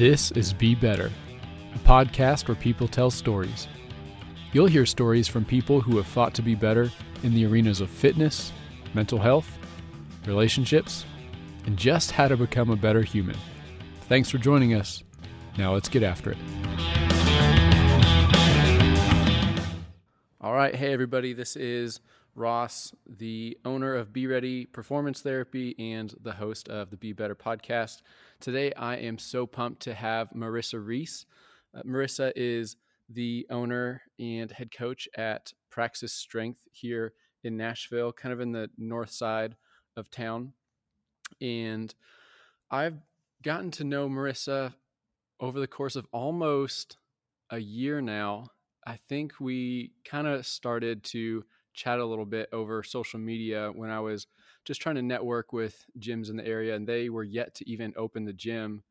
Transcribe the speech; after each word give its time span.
This 0.00 0.30
is 0.30 0.54
Be 0.54 0.74
Better, 0.74 1.12
a 1.74 1.78
podcast 1.80 2.48
where 2.48 2.54
people 2.54 2.88
tell 2.88 3.10
stories. 3.10 3.68
You'll 4.54 4.64
hear 4.64 4.86
stories 4.86 5.28
from 5.28 5.44
people 5.44 5.82
who 5.82 5.98
have 5.98 6.06
fought 6.06 6.32
to 6.36 6.42
be 6.42 6.54
better 6.54 6.90
in 7.22 7.34
the 7.34 7.44
arenas 7.44 7.82
of 7.82 7.90
fitness, 7.90 8.50
mental 8.94 9.18
health, 9.18 9.58
relationships, 10.24 11.04
and 11.66 11.76
just 11.76 12.12
how 12.12 12.28
to 12.28 12.38
become 12.38 12.70
a 12.70 12.76
better 12.76 13.02
human. 13.02 13.36
Thanks 14.08 14.30
for 14.30 14.38
joining 14.38 14.72
us. 14.72 15.02
Now 15.58 15.74
let's 15.74 15.90
get 15.90 16.02
after 16.02 16.30
it. 16.30 16.38
All 20.40 20.54
right. 20.54 20.74
Hey, 20.74 20.94
everybody. 20.94 21.34
This 21.34 21.56
is 21.56 22.00
Ross, 22.34 22.94
the 23.06 23.58
owner 23.66 23.94
of 23.94 24.14
Be 24.14 24.26
Ready 24.26 24.64
Performance 24.64 25.20
Therapy 25.20 25.74
and 25.78 26.14
the 26.22 26.32
host 26.32 26.70
of 26.70 26.88
the 26.88 26.96
Be 26.96 27.12
Better 27.12 27.34
podcast. 27.34 28.00
Today, 28.40 28.72
I 28.72 28.96
am 28.96 29.18
so 29.18 29.46
pumped 29.46 29.82
to 29.82 29.92
have 29.92 30.30
Marissa 30.30 30.82
Reese. 30.82 31.26
Uh, 31.74 31.82
Marissa 31.82 32.32
is 32.34 32.76
the 33.10 33.46
owner 33.50 34.00
and 34.18 34.50
head 34.50 34.72
coach 34.74 35.06
at 35.14 35.52
Praxis 35.68 36.14
Strength 36.14 36.66
here 36.72 37.12
in 37.44 37.58
Nashville, 37.58 38.14
kind 38.14 38.32
of 38.32 38.40
in 38.40 38.52
the 38.52 38.70
north 38.78 39.10
side 39.10 39.56
of 39.94 40.10
town. 40.10 40.54
And 41.42 41.94
I've 42.70 42.96
gotten 43.42 43.70
to 43.72 43.84
know 43.84 44.08
Marissa 44.08 44.72
over 45.38 45.60
the 45.60 45.66
course 45.66 45.94
of 45.94 46.06
almost 46.10 46.96
a 47.50 47.58
year 47.58 48.00
now. 48.00 48.46
I 48.86 48.96
think 48.96 49.34
we 49.38 49.92
kind 50.06 50.26
of 50.26 50.46
started 50.46 51.04
to 51.04 51.44
chat 51.80 51.98
a 51.98 52.04
little 52.04 52.26
bit 52.26 52.48
over 52.52 52.82
social 52.82 53.18
media 53.18 53.72
when 53.74 53.90
I 53.90 54.00
was 54.00 54.26
just 54.64 54.82
trying 54.82 54.96
to 54.96 55.02
network 55.02 55.52
with 55.52 55.84
gyms 55.98 56.28
in 56.28 56.36
the 56.36 56.46
area, 56.46 56.76
and 56.76 56.86
they 56.86 57.08
were 57.08 57.24
yet 57.24 57.54
to 57.56 57.68
even 57.68 57.94
open 57.96 58.24
the 58.24 58.34
gym. 58.34 58.82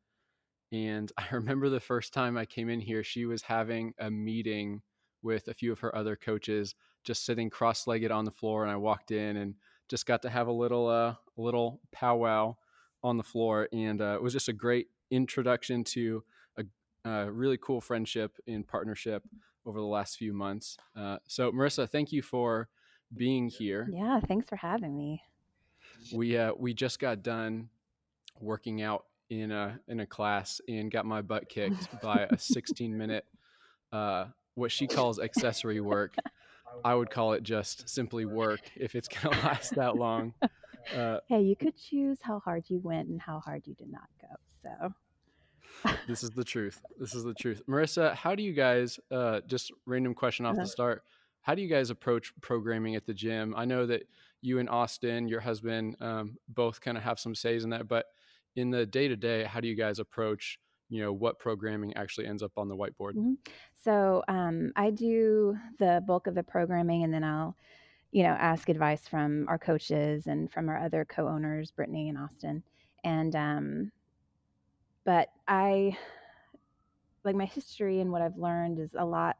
And 0.72 1.10
I 1.18 1.26
remember 1.30 1.68
the 1.68 1.80
first 1.80 2.12
time 2.12 2.36
I 2.36 2.44
came 2.46 2.68
in 2.68 2.80
here, 2.80 3.04
she 3.04 3.24
was 3.26 3.42
having 3.42 3.94
a 3.98 4.10
meeting 4.10 4.82
with 5.22 5.48
a 5.48 5.54
few 5.54 5.70
of 5.70 5.78
her 5.80 5.94
other 5.94 6.16
coaches, 6.16 6.74
just 7.04 7.24
sitting 7.24 7.48
cross-legged 7.48 8.10
on 8.10 8.24
the 8.24 8.30
floor. 8.30 8.64
And 8.64 8.72
I 8.72 8.76
walked 8.76 9.12
in 9.12 9.36
and 9.36 9.54
just 9.88 10.06
got 10.06 10.22
to 10.22 10.30
have 10.30 10.48
a 10.48 10.52
little, 10.52 10.88
uh, 10.88 11.14
little 11.36 11.80
powwow 11.92 12.56
on 13.02 13.16
the 13.16 13.22
floor, 13.22 13.68
and 13.72 14.00
uh, 14.00 14.14
it 14.14 14.22
was 14.22 14.32
just 14.32 14.48
a 14.48 14.52
great 14.52 14.88
introduction 15.10 15.84
to 15.84 16.22
a, 16.58 16.64
a 17.08 17.30
really 17.30 17.56
cool 17.56 17.80
friendship 17.80 18.36
and 18.46 18.66
partnership 18.66 19.22
over 19.64 19.78
the 19.78 19.86
last 19.86 20.18
few 20.18 20.32
months. 20.32 20.76
Uh, 20.96 21.18
so, 21.26 21.50
Marissa, 21.52 21.88
thank 21.88 22.12
you 22.12 22.22
for 22.22 22.68
being 23.16 23.48
here. 23.48 23.88
Yeah, 23.90 24.20
thanks 24.20 24.48
for 24.48 24.56
having 24.56 24.96
me. 24.96 25.22
We 26.14 26.36
uh, 26.36 26.52
we 26.58 26.74
just 26.74 26.98
got 26.98 27.22
done 27.22 27.68
working 28.40 28.82
out 28.82 29.04
in 29.28 29.50
a 29.50 29.78
in 29.88 30.00
a 30.00 30.06
class 30.06 30.60
and 30.68 30.90
got 30.90 31.06
my 31.06 31.22
butt 31.22 31.48
kicked 31.48 32.00
by 32.02 32.26
a 32.30 32.38
16 32.38 32.96
minute 32.96 33.24
uh, 33.92 34.26
what 34.54 34.72
she 34.72 34.86
calls 34.86 35.18
accessory 35.18 35.80
work. 35.80 36.16
I 36.84 36.94
would 36.94 37.10
call 37.10 37.32
it 37.32 37.42
just 37.42 37.88
simply 37.88 38.24
work 38.24 38.60
if 38.76 38.94
it's 38.94 39.08
going 39.08 39.34
to 39.34 39.42
last 39.42 39.74
that 39.74 39.96
long. 39.96 40.34
Uh, 40.94 41.18
hey, 41.28 41.42
you 41.42 41.56
could 41.56 41.74
choose 41.76 42.18
how 42.22 42.38
hard 42.38 42.64
you 42.68 42.78
went 42.78 43.08
and 43.08 43.20
how 43.20 43.40
hard 43.40 43.66
you 43.66 43.74
did 43.74 43.90
not 43.90 44.08
go. 44.20 44.28
So 44.62 45.94
this 46.06 46.22
is 46.22 46.30
the 46.30 46.44
truth. 46.44 46.80
This 46.98 47.14
is 47.14 47.24
the 47.24 47.34
truth. 47.34 47.62
Marissa, 47.68 48.14
how 48.14 48.34
do 48.34 48.42
you 48.42 48.52
guys, 48.52 49.00
uh, 49.10 49.40
just 49.46 49.72
random 49.86 50.14
question 50.14 50.46
off 50.46 50.54
uh-huh. 50.54 50.62
the 50.62 50.68
start, 50.68 51.04
how 51.42 51.54
do 51.54 51.62
you 51.62 51.68
guys 51.68 51.90
approach 51.90 52.32
programming 52.40 52.96
at 52.96 53.06
the 53.06 53.14
gym? 53.14 53.54
I 53.56 53.64
know 53.64 53.86
that 53.86 54.02
you 54.42 54.58
and 54.58 54.68
Austin, 54.68 55.28
your 55.28 55.40
husband, 55.40 55.96
um, 56.00 56.36
both 56.48 56.80
kind 56.80 56.96
of 56.96 57.02
have 57.02 57.18
some 57.18 57.34
says 57.34 57.64
in 57.64 57.70
that, 57.70 57.88
but 57.88 58.06
in 58.56 58.70
the 58.70 58.86
day 58.86 59.08
to 59.08 59.16
day, 59.16 59.44
how 59.44 59.60
do 59.60 59.68
you 59.68 59.76
guys 59.76 59.98
approach, 59.98 60.58
you 60.88 61.02
know, 61.02 61.12
what 61.12 61.38
programming 61.38 61.94
actually 61.96 62.26
ends 62.26 62.42
up 62.42 62.52
on 62.56 62.68
the 62.68 62.76
whiteboard? 62.76 63.14
Mm-hmm. 63.14 63.34
So 63.82 64.22
um, 64.28 64.72
I 64.76 64.90
do 64.90 65.56
the 65.78 66.02
bulk 66.06 66.26
of 66.26 66.34
the 66.34 66.42
programming 66.42 67.04
and 67.04 67.12
then 67.12 67.24
I'll, 67.24 67.56
you 68.12 68.22
know, 68.22 68.30
ask 68.30 68.68
advice 68.68 69.06
from 69.06 69.46
our 69.48 69.58
coaches 69.58 70.26
and 70.26 70.50
from 70.50 70.68
our 70.68 70.78
other 70.78 71.04
co 71.04 71.28
owners, 71.28 71.70
Brittany 71.70 72.08
and 72.08 72.18
Austin. 72.18 72.62
And, 73.04 73.36
um, 73.36 73.92
but 75.04 75.28
I 75.48 75.96
like 77.24 77.36
my 77.36 77.44
history 77.44 78.00
and 78.00 78.10
what 78.10 78.22
I've 78.22 78.36
learned 78.36 78.78
is 78.78 78.90
a 78.98 79.04
lot 79.04 79.36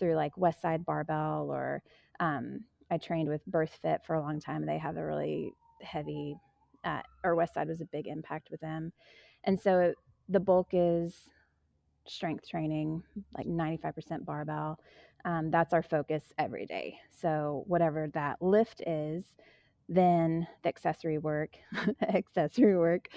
through 0.00 0.16
like 0.16 0.36
West 0.36 0.60
Side 0.60 0.84
Barbell 0.84 1.50
or 1.52 1.82
um, 2.18 2.64
I 2.90 2.98
trained 2.98 3.28
with 3.28 3.46
Birth 3.46 3.78
Fit 3.80 4.00
for 4.04 4.16
a 4.16 4.20
long 4.20 4.40
time. 4.40 4.66
They 4.66 4.78
have 4.78 4.96
a 4.96 5.06
really 5.06 5.52
heavy, 5.82 6.34
uh, 6.84 7.02
or 7.22 7.36
West 7.36 7.54
Side 7.54 7.68
was 7.68 7.80
a 7.80 7.86
big 7.86 8.08
impact 8.08 8.48
with 8.50 8.60
them, 8.60 8.92
and 9.44 9.60
so 9.60 9.94
the 10.28 10.40
bulk 10.40 10.70
is 10.72 11.14
strength 12.06 12.48
training, 12.48 13.02
like 13.36 13.46
95% 13.46 14.24
barbell. 14.24 14.80
Um, 15.24 15.50
that's 15.50 15.72
our 15.72 15.82
focus 15.82 16.24
every 16.38 16.66
day. 16.66 16.98
So 17.10 17.62
whatever 17.66 18.10
that 18.14 18.40
lift 18.40 18.80
is, 18.86 19.24
then 19.88 20.46
the 20.62 20.68
accessory 20.68 21.18
work, 21.18 21.50
accessory 22.02 22.76
work 22.76 23.08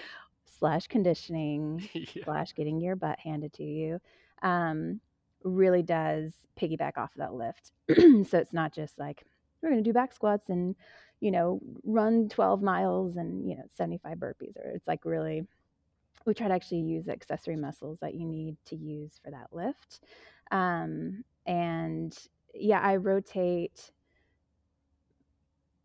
slash 0.44 0.86
conditioning 0.86 1.88
yeah. 1.94 2.24
slash 2.24 2.52
getting 2.54 2.80
your 2.80 2.94
butt 2.94 3.18
handed 3.18 3.52
to 3.54 3.64
you 3.64 4.00
um, 4.44 5.00
really 5.44 5.82
does 5.82 6.32
piggyback 6.60 6.96
off 6.96 7.12
of 7.14 7.18
that 7.18 7.34
lift. 7.34 7.72
so 8.30 8.38
it's 8.38 8.52
not 8.52 8.74
just 8.74 8.98
like 8.98 9.24
we're 9.62 9.70
going 9.70 9.82
to 9.82 9.88
do 9.88 9.94
back 9.94 10.12
squats 10.12 10.50
and 10.50 10.74
you 11.20 11.30
know 11.30 11.58
run 11.84 12.28
12 12.28 12.62
miles 12.62 13.16
and 13.16 13.48
you 13.48 13.56
know 13.56 13.64
75 13.74 14.18
burpees 14.18 14.56
or 14.56 14.70
it's 14.74 14.86
like 14.86 15.04
really 15.04 15.46
we 16.26 16.34
try 16.34 16.48
to 16.48 16.54
actually 16.54 16.80
use 16.80 17.08
accessory 17.08 17.56
muscles 17.56 17.98
that 18.00 18.14
you 18.14 18.26
need 18.26 18.56
to 18.66 18.76
use 18.76 19.18
for 19.24 19.30
that 19.30 19.48
lift 19.52 20.00
um, 20.50 21.24
and 21.46 22.16
yeah 22.54 22.80
i 22.80 22.96
rotate 22.96 23.90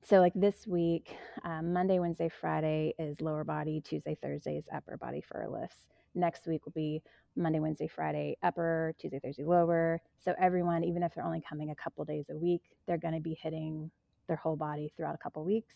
so 0.03 0.19
like 0.19 0.33
this 0.35 0.67
week 0.67 1.15
um, 1.45 1.71
monday 1.71 1.99
wednesday 1.99 2.29
friday 2.29 2.93
is 2.99 3.21
lower 3.21 3.45
body 3.45 3.81
tuesday 3.81 4.17
thursday 4.21 4.57
is 4.57 4.65
upper 4.73 4.97
body 4.97 5.21
for 5.21 5.37
our 5.41 5.49
lifts 5.49 5.85
next 6.15 6.47
week 6.47 6.65
will 6.65 6.73
be 6.73 7.01
monday 7.35 7.59
wednesday 7.59 7.87
friday 7.87 8.37
upper 8.43 8.93
tuesday 8.99 9.19
thursday 9.19 9.43
lower. 9.43 10.01
So 10.17 10.33
everyone 10.39 10.83
even 10.83 11.03
if 11.03 11.13
they're 11.13 11.23
only 11.23 11.41
coming 11.47 11.69
a 11.71 11.75
couple 11.75 12.03
days 12.05 12.25
a 12.29 12.37
week 12.37 12.61
they're 12.87 12.97
going 12.97 13.13
to 13.13 13.19
be 13.19 13.37
hitting 13.41 13.89
their 14.27 14.37
whole 14.37 14.55
body 14.55 14.91
throughout 14.95 15.15
a 15.15 15.19
couple 15.19 15.43
weeks. 15.43 15.75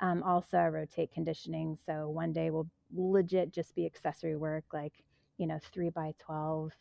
Um, 0.00 0.22
also 0.22 0.58
i 0.58 0.68
rotate 0.68 1.12
conditioning 1.12 1.78
so 1.86 2.08
one 2.08 2.32
day 2.32 2.50
will 2.50 2.68
legit 2.94 3.52
just 3.52 3.74
be 3.74 3.86
accessory 3.86 4.36
work 4.36 4.64
like 4.72 4.92
you 5.38 5.46
know 5.46 5.58
three 5.72 5.88
by 5.88 6.12
12 6.18 6.72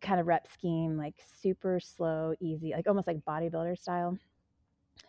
kind 0.00 0.20
of 0.20 0.26
rep 0.26 0.46
scheme 0.52 0.96
like 0.96 1.14
super 1.40 1.78
slow 1.80 2.34
easy 2.40 2.72
like 2.74 2.86
almost 2.86 3.06
like 3.06 3.24
bodybuilder 3.24 3.78
style. 3.78 4.18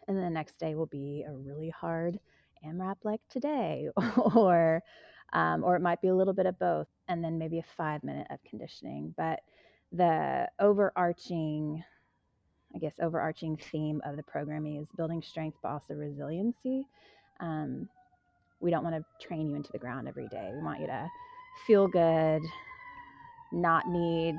And 0.08 0.18
then 0.18 0.24
the 0.24 0.30
next 0.30 0.58
day 0.60 0.76
will 0.76 0.86
be 0.86 1.26
a 1.28 1.34
really 1.34 1.70
hard 1.70 2.20
AMRAP 2.66 2.98
like 3.04 3.22
today, 3.30 3.90
or 4.36 4.82
um, 5.34 5.64
or 5.64 5.76
it 5.76 5.82
might 5.82 6.02
be 6.02 6.08
a 6.10 6.16
little 6.16 6.34
bit 6.34 6.46
of 6.46 6.58
both, 6.60 6.88
and 7.08 7.24
then 7.24 7.38
maybe 7.38 7.60
a 7.60 7.66
five 7.78 8.04
minute 8.04 8.28
of 8.30 8.40
conditioning. 8.44 9.14
But 9.18 9.42
the 9.92 10.48
overarching, 10.60 11.84
I 12.76 12.80
guess, 12.80 12.96
overarching 13.02 13.58
theme 13.58 14.02
of 14.06 14.18
the 14.18 14.24
programming 14.24 14.78
is 14.78 14.88
building 14.98 15.22
strength, 15.22 15.58
but 15.62 15.70
also 15.70 15.94
resiliency. 15.94 16.86
Um, 17.40 17.90
we 18.60 18.72
don't 18.72 18.84
want 18.84 18.96
to 18.96 19.28
train 19.28 19.50
you 19.50 19.56
into 19.56 19.72
the 19.72 19.80
ground 19.80 20.08
every 20.08 20.28
day. 20.30 20.52
We 20.54 20.64
want 20.64 20.82
you 20.82 20.88
to 20.88 21.08
feel 21.68 21.88
good, 21.88 22.42
not 23.52 23.88
need 23.88 24.38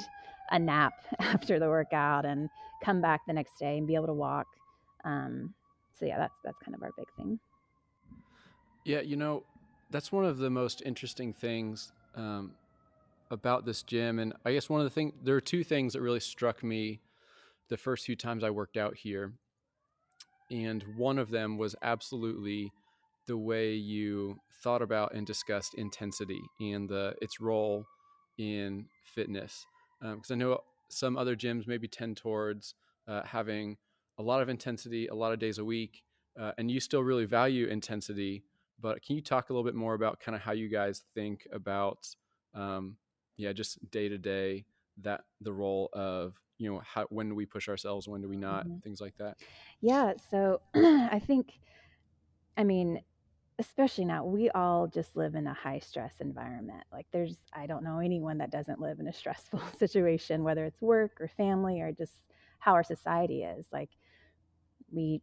a 0.50 0.58
nap 0.58 0.94
after 1.18 1.58
the 1.58 1.68
workout, 1.68 2.24
and 2.24 2.48
come 2.84 3.00
back 3.00 3.20
the 3.26 3.32
next 3.32 3.58
day 3.58 3.78
and 3.78 3.86
be 3.86 3.94
able 3.94 4.06
to 4.06 4.14
walk 4.14 4.46
um, 5.06 5.54
so 5.98 6.04
yeah, 6.04 6.18
that's 6.18 6.34
that's 6.44 6.58
kind 6.58 6.74
of 6.74 6.82
our 6.82 6.90
big 6.96 7.06
thing. 7.16 7.38
Yeah, 8.84 9.00
you 9.00 9.16
know, 9.16 9.44
that's 9.90 10.12
one 10.12 10.24
of 10.24 10.38
the 10.38 10.50
most 10.50 10.82
interesting 10.84 11.32
things 11.32 11.92
um, 12.14 12.52
about 13.30 13.64
this 13.64 13.82
gym, 13.82 14.18
and 14.18 14.32
I 14.44 14.52
guess 14.52 14.68
one 14.68 14.80
of 14.80 14.84
the 14.84 14.90
things 14.90 15.12
there 15.22 15.36
are 15.36 15.40
two 15.40 15.64
things 15.64 15.92
that 15.92 16.00
really 16.00 16.20
struck 16.20 16.62
me 16.62 17.00
the 17.68 17.76
first 17.76 18.06
few 18.06 18.16
times 18.16 18.44
I 18.44 18.50
worked 18.50 18.76
out 18.76 18.96
here, 18.96 19.32
and 20.50 20.84
one 20.96 21.18
of 21.18 21.30
them 21.30 21.58
was 21.58 21.74
absolutely 21.82 22.72
the 23.26 23.36
way 23.36 23.74
you 23.74 24.38
thought 24.62 24.82
about 24.82 25.14
and 25.14 25.26
discussed 25.26 25.74
intensity 25.74 26.40
and 26.60 26.88
the 26.88 27.14
its 27.20 27.40
role 27.40 27.86
in 28.38 28.86
fitness. 29.04 29.66
Because 30.00 30.30
um, 30.30 30.34
I 30.34 30.38
know 30.38 30.60
some 30.88 31.16
other 31.16 31.36
gyms 31.36 31.66
maybe 31.66 31.88
tend 31.88 32.16
towards 32.16 32.74
uh, 33.08 33.22
having 33.24 33.76
a 34.18 34.22
lot 34.22 34.42
of 34.42 34.48
intensity, 34.48 35.06
a 35.08 35.14
lot 35.14 35.32
of 35.32 35.38
days 35.38 35.58
a 35.58 35.64
week, 35.64 36.02
uh, 36.40 36.52
and 36.58 36.70
you 36.70 36.80
still 36.80 37.02
really 37.02 37.24
value 37.24 37.66
intensity. 37.66 38.42
But 38.80 39.02
can 39.02 39.16
you 39.16 39.22
talk 39.22 39.48
a 39.48 39.52
little 39.52 39.64
bit 39.64 39.74
more 39.74 39.94
about 39.94 40.20
kind 40.20 40.36
of 40.36 40.42
how 40.42 40.52
you 40.52 40.68
guys 40.68 41.02
think 41.14 41.46
about, 41.52 42.06
um, 42.54 42.96
yeah, 43.36 43.52
just 43.52 43.90
day 43.90 44.08
to 44.08 44.18
day 44.18 44.66
that 45.02 45.22
the 45.40 45.52
role 45.52 45.90
of 45.92 46.40
you 46.58 46.72
know 46.72 46.80
how 46.84 47.06
when 47.10 47.28
do 47.28 47.34
we 47.34 47.46
push 47.46 47.68
ourselves, 47.68 48.08
when 48.08 48.22
do 48.22 48.28
we 48.28 48.36
not, 48.36 48.66
mm-hmm. 48.66 48.78
things 48.78 49.00
like 49.00 49.16
that. 49.18 49.36
Yeah. 49.80 50.14
So 50.30 50.60
I 50.74 51.20
think, 51.24 51.52
I 52.56 52.64
mean, 52.64 53.00
especially 53.58 54.04
now, 54.04 54.24
we 54.24 54.50
all 54.50 54.86
just 54.86 55.16
live 55.16 55.34
in 55.34 55.46
a 55.46 55.54
high 55.54 55.78
stress 55.78 56.14
environment. 56.20 56.84
Like, 56.92 57.06
there's, 57.12 57.36
I 57.52 57.66
don't 57.66 57.84
know 57.84 57.98
anyone 57.98 58.38
that 58.38 58.50
doesn't 58.50 58.80
live 58.80 59.00
in 59.00 59.08
a 59.08 59.12
stressful 59.20 59.62
situation, 59.78 60.44
whether 60.44 60.64
it's 60.64 60.80
work 60.80 61.20
or 61.20 61.28
family 61.28 61.80
or 61.80 61.92
just 61.92 62.12
how 62.58 62.72
our 62.72 62.84
society 62.84 63.42
is. 63.42 63.66
Like, 63.72 63.90
we 64.90 65.20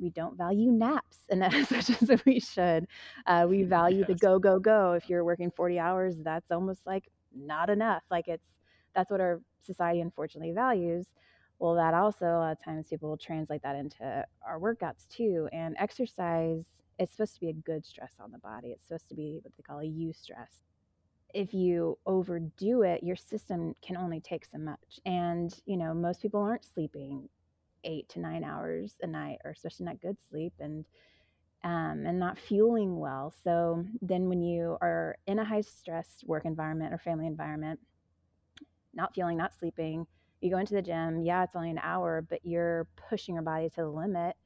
we 0.00 0.10
don't 0.10 0.36
value 0.36 0.70
naps 0.70 1.18
and 1.30 1.42
as 1.44 1.70
much 1.70 1.90
as 1.90 2.10
we 2.24 2.40
should. 2.40 2.86
Uh, 3.26 3.46
we 3.48 3.62
value 3.64 3.98
yes. 3.98 4.08
the 4.08 4.14
go 4.14 4.38
go 4.38 4.58
go. 4.58 4.92
If 4.92 5.08
you're 5.08 5.24
working 5.24 5.50
40 5.50 5.78
hours, 5.78 6.16
that's 6.22 6.50
almost 6.50 6.86
like 6.86 7.08
not 7.34 7.70
enough. 7.70 8.02
Like 8.10 8.28
it's 8.28 8.46
that's 8.94 9.10
what 9.10 9.20
our 9.20 9.40
society 9.62 10.00
unfortunately 10.00 10.52
values. 10.52 11.06
Well, 11.58 11.74
that 11.74 11.94
also 11.94 12.26
a 12.26 12.38
lot 12.38 12.52
of 12.52 12.64
times 12.64 12.88
people 12.88 13.08
will 13.08 13.16
translate 13.16 13.62
that 13.62 13.74
into 13.76 14.24
our 14.46 14.60
workouts 14.60 15.08
too. 15.08 15.48
And 15.52 15.74
exercise, 15.78 16.64
it's 16.98 17.12
supposed 17.12 17.34
to 17.34 17.40
be 17.40 17.48
a 17.48 17.52
good 17.52 17.84
stress 17.84 18.14
on 18.20 18.30
the 18.30 18.38
body. 18.38 18.68
It's 18.68 18.86
supposed 18.86 19.08
to 19.08 19.14
be 19.14 19.40
what 19.42 19.52
they 19.56 19.62
call 19.62 19.80
a 19.80 19.84
eustress. 19.84 20.62
If 21.34 21.52
you 21.52 21.98
overdo 22.06 22.82
it, 22.82 23.02
your 23.02 23.16
system 23.16 23.74
can 23.82 23.96
only 23.96 24.20
take 24.20 24.46
so 24.46 24.58
much. 24.58 25.00
And, 25.04 25.52
you 25.66 25.76
know, 25.76 25.92
most 25.94 26.22
people 26.22 26.40
aren't 26.40 26.64
sleeping 26.64 27.28
eight 27.84 28.08
to 28.10 28.20
nine 28.20 28.44
hours 28.44 28.96
a 29.02 29.06
night, 29.06 29.38
or 29.44 29.50
especially 29.50 29.86
not 29.86 30.00
good 30.00 30.16
sleep, 30.30 30.54
and 30.60 30.84
um, 31.64 32.04
and 32.06 32.18
not 32.18 32.38
fueling 32.38 32.98
well. 32.98 33.32
So 33.44 33.84
then, 34.02 34.28
when 34.28 34.42
you 34.42 34.76
are 34.80 35.16
in 35.26 35.38
a 35.38 35.44
high 35.44 35.62
stress 35.62 36.22
work 36.26 36.44
environment 36.44 36.92
or 36.94 36.98
family 36.98 37.26
environment, 37.26 37.80
not 38.94 39.14
feeling, 39.14 39.36
not 39.36 39.52
sleeping, 39.58 40.06
you 40.40 40.50
go 40.50 40.58
into 40.58 40.74
the 40.74 40.82
gym. 40.82 41.22
Yeah, 41.22 41.44
it's 41.44 41.56
only 41.56 41.70
an 41.70 41.80
hour, 41.82 42.22
but 42.28 42.40
you're 42.44 42.86
pushing 43.08 43.34
your 43.34 43.42
body 43.42 43.68
to 43.70 43.76
the 43.82 43.88
limit. 43.88 44.36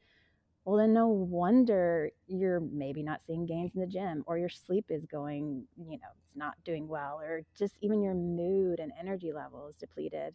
Well, 0.65 0.77
then 0.77 0.93
no 0.93 1.09
wonder 1.09 2.11
you're 2.29 2.61
maybe 2.61 3.03
not 3.03 3.23
seeing 3.27 3.47
gains 3.47 3.75
in 3.75 3.81
the 3.81 3.87
gym, 3.87 4.23
or 4.27 4.39
your 4.39 4.49
sleep 4.49 4.87
is 4.91 5.07
going, 5.07 5.67
you 5.77 5.99
know, 5.99 6.09
it's 6.19 6.37
not 6.37 6.55
doing 6.65 6.87
well, 6.89 7.21
or 7.21 7.43
just 7.59 7.77
even 7.81 8.01
your 8.03 8.15
mood 8.15 8.79
and 8.79 8.93
energy 8.99 9.33
level 9.33 9.69
is 9.69 9.77
depleted. 9.77 10.35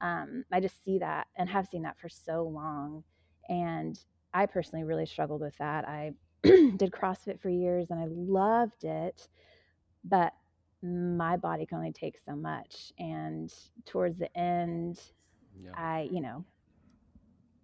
Um, 0.00 0.44
I 0.52 0.60
just 0.60 0.82
see 0.84 0.98
that 0.98 1.28
and 1.36 1.48
have 1.48 1.66
seen 1.66 1.82
that 1.82 1.98
for 1.98 2.08
so 2.08 2.42
long. 2.42 3.04
And 3.48 3.98
I 4.32 4.46
personally 4.46 4.84
really 4.84 5.06
struggled 5.06 5.40
with 5.40 5.56
that. 5.58 5.88
I 5.88 6.12
did 6.42 6.90
CrossFit 6.90 7.40
for 7.40 7.48
years 7.48 7.86
and 7.90 8.00
I 8.00 8.06
loved 8.08 8.84
it, 8.84 9.28
but 10.04 10.32
my 10.82 11.36
body 11.36 11.66
can 11.66 11.78
only 11.78 11.92
take 11.92 12.16
so 12.26 12.34
much. 12.34 12.92
And 12.98 13.52
towards 13.86 14.18
the 14.18 14.36
end, 14.36 15.00
yeah. 15.58 15.70
I, 15.74 16.08
you 16.10 16.20
know, 16.20 16.44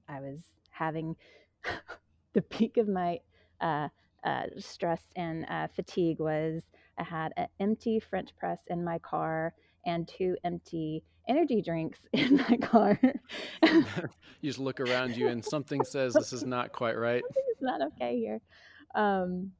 I 0.08 0.20
was 0.20 0.40
having 0.70 1.16
the 2.32 2.42
peak 2.42 2.76
of 2.76 2.88
my 2.88 3.18
uh, 3.60 3.88
uh, 4.24 4.44
stress 4.58 5.02
and 5.16 5.44
uh, 5.48 5.68
fatigue 5.68 6.20
was 6.20 6.62
I 6.98 7.04
had 7.04 7.32
an 7.36 7.48
empty 7.58 8.00
French 8.00 8.30
press 8.36 8.60
in 8.68 8.84
my 8.84 8.98
car 8.98 9.54
and 9.86 10.06
two 10.06 10.36
empty 10.44 11.02
energy 11.30 11.62
drinks 11.62 12.00
in 12.12 12.36
my 12.36 12.56
car. 12.58 12.98
you 13.62 13.84
just 14.42 14.58
look 14.58 14.80
around 14.80 15.16
you 15.16 15.28
and 15.28 15.44
something 15.44 15.84
says 15.84 16.12
this 16.12 16.32
is 16.32 16.44
not 16.44 16.72
quite 16.72 16.98
right. 16.98 17.22
It's 17.50 17.62
not 17.62 17.80
okay 17.80 18.18
here. 18.18 18.40
Um, 18.94 19.52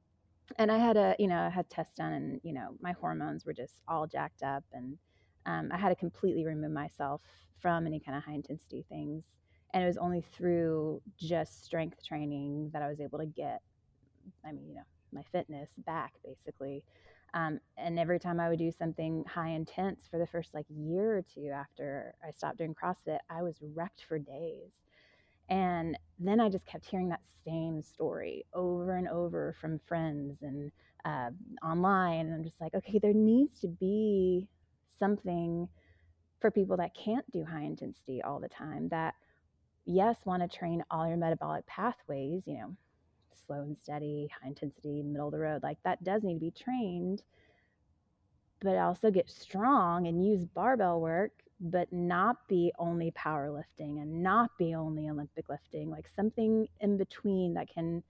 and 0.59 0.71
I 0.73 0.79
had 0.79 0.97
a, 0.97 1.15
you 1.19 1.29
know, 1.29 1.39
I 1.39 1.49
had 1.49 1.71
tests 1.71 1.95
done 1.97 2.13
and, 2.13 2.41
you 2.43 2.53
know, 2.53 2.75
my 2.81 2.93
hormones 2.93 3.47
were 3.47 3.53
just 3.53 3.83
all 3.87 4.07
jacked 4.07 4.43
up 4.43 4.65
and 4.73 4.99
um, 5.47 5.71
I 5.73 5.79
had 5.79 5.91
to 5.91 5.95
completely 5.95 6.45
remove 6.45 6.73
myself 6.73 7.21
from 7.61 7.87
any 7.87 8.01
kind 8.01 8.19
of 8.19 8.25
high 8.25 8.35
intensity 8.35 8.85
things. 8.89 9.25
And 9.73 9.85
it 9.85 9.87
was 9.87 9.97
only 9.97 10.25
through 10.33 11.01
just 11.17 11.65
strength 11.65 12.05
training 12.05 12.71
that 12.73 12.83
I 12.83 12.89
was 12.89 13.01
able 13.01 13.21
to 13.21 13.27
get, 13.27 13.63
I 14.45 14.51
mean, 14.51 14.67
you 14.69 14.75
know, 14.75 14.83
my 15.13 15.23
fitness 15.31 15.69
back 15.87 16.15
basically. 16.25 16.83
Um, 17.35 17.61
and 17.77 17.99
every 17.99 18.19
time 18.19 18.41
I 18.41 18.49
would 18.49 18.59
do 18.59 18.73
something 18.73 19.25
high 19.27 19.51
intense 19.51 20.07
for 20.11 20.19
the 20.19 20.27
first 20.27 20.55
like 20.55 20.67
year 20.69 21.19
or 21.19 21.23
two 21.23 21.51
after 21.55 22.15
I 22.27 22.31
stopped 22.31 22.59
doing 22.59 22.75
CrossFit, 22.75 23.19
I 23.29 23.43
was 23.43 23.57
wrecked 23.75 24.05
for 24.09 24.19
days. 24.19 24.71
And 25.49 25.99
then 26.19 26.41
I 26.41 26.49
just 26.49 26.67
kept 26.67 26.87
hearing 26.87 27.09
that 27.09 27.23
same 27.45 27.83
story 27.83 28.47
over 28.55 28.97
and 28.97 29.09
over 29.09 29.55
from 29.61 29.81
friends 29.87 30.39
and 30.43 30.71
uh, 31.05 31.31
online. 31.65 32.27
And 32.27 32.35
I'm 32.35 32.45
just 32.45 32.61
like, 32.61 32.75
okay, 32.75 32.99
there 33.01 33.15
needs 33.15 33.61
to 33.61 33.69
be 33.69 34.49
something 34.99 35.69
for 36.41 36.51
people 36.51 36.77
that 36.77 36.95
can't 36.95 37.29
do 37.33 37.45
high 37.45 37.63
intensity 37.63 38.23
all 38.23 38.39
the 38.39 38.49
time 38.49 38.89
that, 38.91 39.15
yes, 39.87 40.17
want 40.25 40.43
to 40.43 40.59
train 40.59 40.85
all 40.91 41.07
your 41.07 41.17
metabolic 41.17 41.67
pathways, 41.67 42.43
you 42.47 42.59
know, 42.59 42.77
slow 43.37 43.63
and 43.63 43.79
steady, 43.79 44.29
high 44.41 44.49
intensity, 44.49 45.03
middle 45.03 45.29
of 45.29 45.33
the 45.33 45.39
road. 45.39 45.63
Like 45.63 45.79
that 45.85 46.03
does 46.05 46.23
need 46.23 46.35
to 46.35 46.41
be 46.41 46.51
trained, 46.51 47.23
but 48.61 48.77
also 48.77 49.11
get 49.11 49.31
strong 49.31 50.07
and 50.07 50.25
use 50.25 50.45
barbell 50.45 51.01
work, 51.01 51.33
but 51.61 51.93
not 51.93 52.37
be 52.49 52.73
only 52.79 53.11
powerlifting 53.13 54.01
and 54.03 54.23
not 54.23 54.51
be 54.59 54.75
only 54.75 55.09
Olympic 55.09 55.49
lifting, 55.49 55.91
like 55.91 56.09
something 56.15 56.67
in 56.81 56.97
between 56.97 57.55
that 57.55 57.69
can 57.73 58.03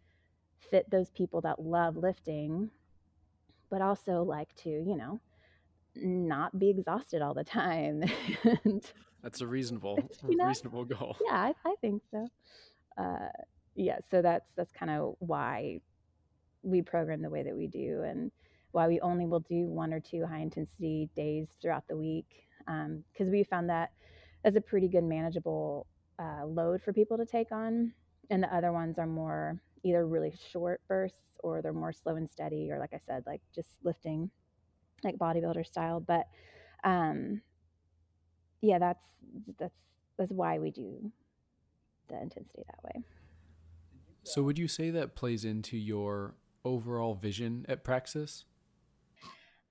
fit 0.70 0.88
those 0.90 1.11
people 1.11 1.40
that 1.40 1.61
love 1.61 1.96
lifting, 1.96 2.70
but 3.70 3.81
also 3.81 4.23
like 4.23 4.55
to, 4.56 4.70
you 4.70 4.96
know, 4.96 5.20
not 5.96 6.58
be 6.58 6.70
exhausted 6.70 7.23
all 7.23 7.34
the 7.34 7.44
time. 7.44 8.05
and 8.64 8.84
That's 9.23 9.40
a 9.40 9.46
reasonable, 9.46 10.11
you 10.28 10.37
know, 10.37 10.46
reasonable 10.46 10.84
goal. 10.84 11.16
Yeah, 11.26 11.37
I, 11.37 11.55
I 11.64 11.75
think 11.81 12.02
so. 12.11 12.28
Uh, 12.99 13.28
yeah, 13.80 13.98
so 14.10 14.20
that's 14.20 14.50
that's 14.56 14.72
kind 14.72 14.90
of 14.90 15.14
why 15.20 15.80
we 16.62 16.82
program 16.82 17.22
the 17.22 17.30
way 17.30 17.42
that 17.42 17.56
we 17.56 17.66
do, 17.66 18.02
and 18.02 18.30
why 18.72 18.86
we 18.86 19.00
only 19.00 19.26
will 19.26 19.40
do 19.40 19.68
one 19.68 19.94
or 19.94 20.00
two 20.00 20.26
high 20.26 20.40
intensity 20.40 21.08
days 21.16 21.48
throughout 21.62 21.88
the 21.88 21.96
week, 21.96 22.46
because 22.58 23.26
um, 23.26 23.30
we 23.30 23.42
found 23.42 23.70
that 23.70 23.92
as 24.44 24.54
a 24.54 24.60
pretty 24.60 24.86
good 24.86 25.04
manageable 25.04 25.86
uh, 26.18 26.44
load 26.44 26.82
for 26.82 26.92
people 26.92 27.16
to 27.16 27.24
take 27.24 27.52
on, 27.52 27.92
and 28.28 28.42
the 28.42 28.54
other 28.54 28.70
ones 28.70 28.98
are 28.98 29.06
more 29.06 29.58
either 29.82 30.06
really 30.06 30.34
short 30.52 30.82
bursts 30.86 31.38
or 31.42 31.62
they're 31.62 31.72
more 31.72 31.92
slow 31.92 32.16
and 32.16 32.30
steady, 32.30 32.70
or 32.70 32.78
like 32.78 32.92
I 32.92 33.00
said, 33.06 33.22
like 33.26 33.40
just 33.54 33.70
lifting, 33.82 34.30
like 35.02 35.16
bodybuilder 35.16 35.64
style. 35.66 36.00
But 36.00 36.26
um, 36.84 37.40
yeah, 38.60 38.78
that's 38.78 39.06
that's 39.58 39.78
that's 40.18 40.32
why 40.32 40.58
we 40.58 40.70
do 40.70 41.10
the 42.08 42.20
intensity 42.20 42.62
that 42.66 42.84
way. 42.84 43.02
So, 44.30 44.44
would 44.44 44.60
you 44.60 44.68
say 44.68 44.90
that 44.90 45.16
plays 45.16 45.44
into 45.44 45.76
your 45.76 46.36
overall 46.64 47.14
vision 47.14 47.66
at 47.68 47.82
Praxis? 47.82 48.44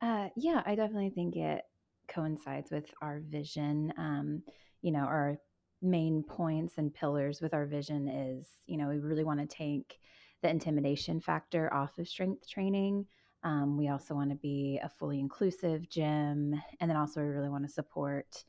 Uh, 0.01 0.27
yeah, 0.35 0.61
I 0.65 0.75
definitely 0.75 1.11
think 1.11 1.37
it 1.37 1.61
coincides 2.09 2.69
with 2.69 2.93
our 3.01 3.21
vision. 3.21 3.93
Um, 3.97 4.43
you 4.81 4.91
know, 4.91 5.05
our 5.05 5.37
main 5.81 6.23
points 6.23 6.73
and 6.77 6.93
pillars 6.93 7.39
with 7.39 7.53
our 7.53 7.67
vision 7.67 8.09
is, 8.09 8.49
you 8.65 8.75
know, 8.75 8.89
we 8.89 8.97
really 8.97 9.23
want 9.23 9.39
to 9.39 9.45
take 9.45 9.97
the 10.41 10.49
intimidation 10.49 11.21
factor 11.21 11.73
off 11.73 11.97
of 11.97 12.09
strength 12.09 12.49
training. 12.49 13.05
Um, 13.43 13.77
we 13.77 13.87
also 13.87 14.13
want 14.13 14.29
to 14.31 14.35
be 14.35 14.77
a 14.83 14.89
fully 14.89 15.21
inclusive 15.21 15.89
gym. 15.89 16.61
And 16.81 16.89
then 16.89 16.97
also, 16.97 17.21
we 17.21 17.27
really 17.27 17.47
want 17.47 17.65
to 17.65 17.71
support 17.71 18.43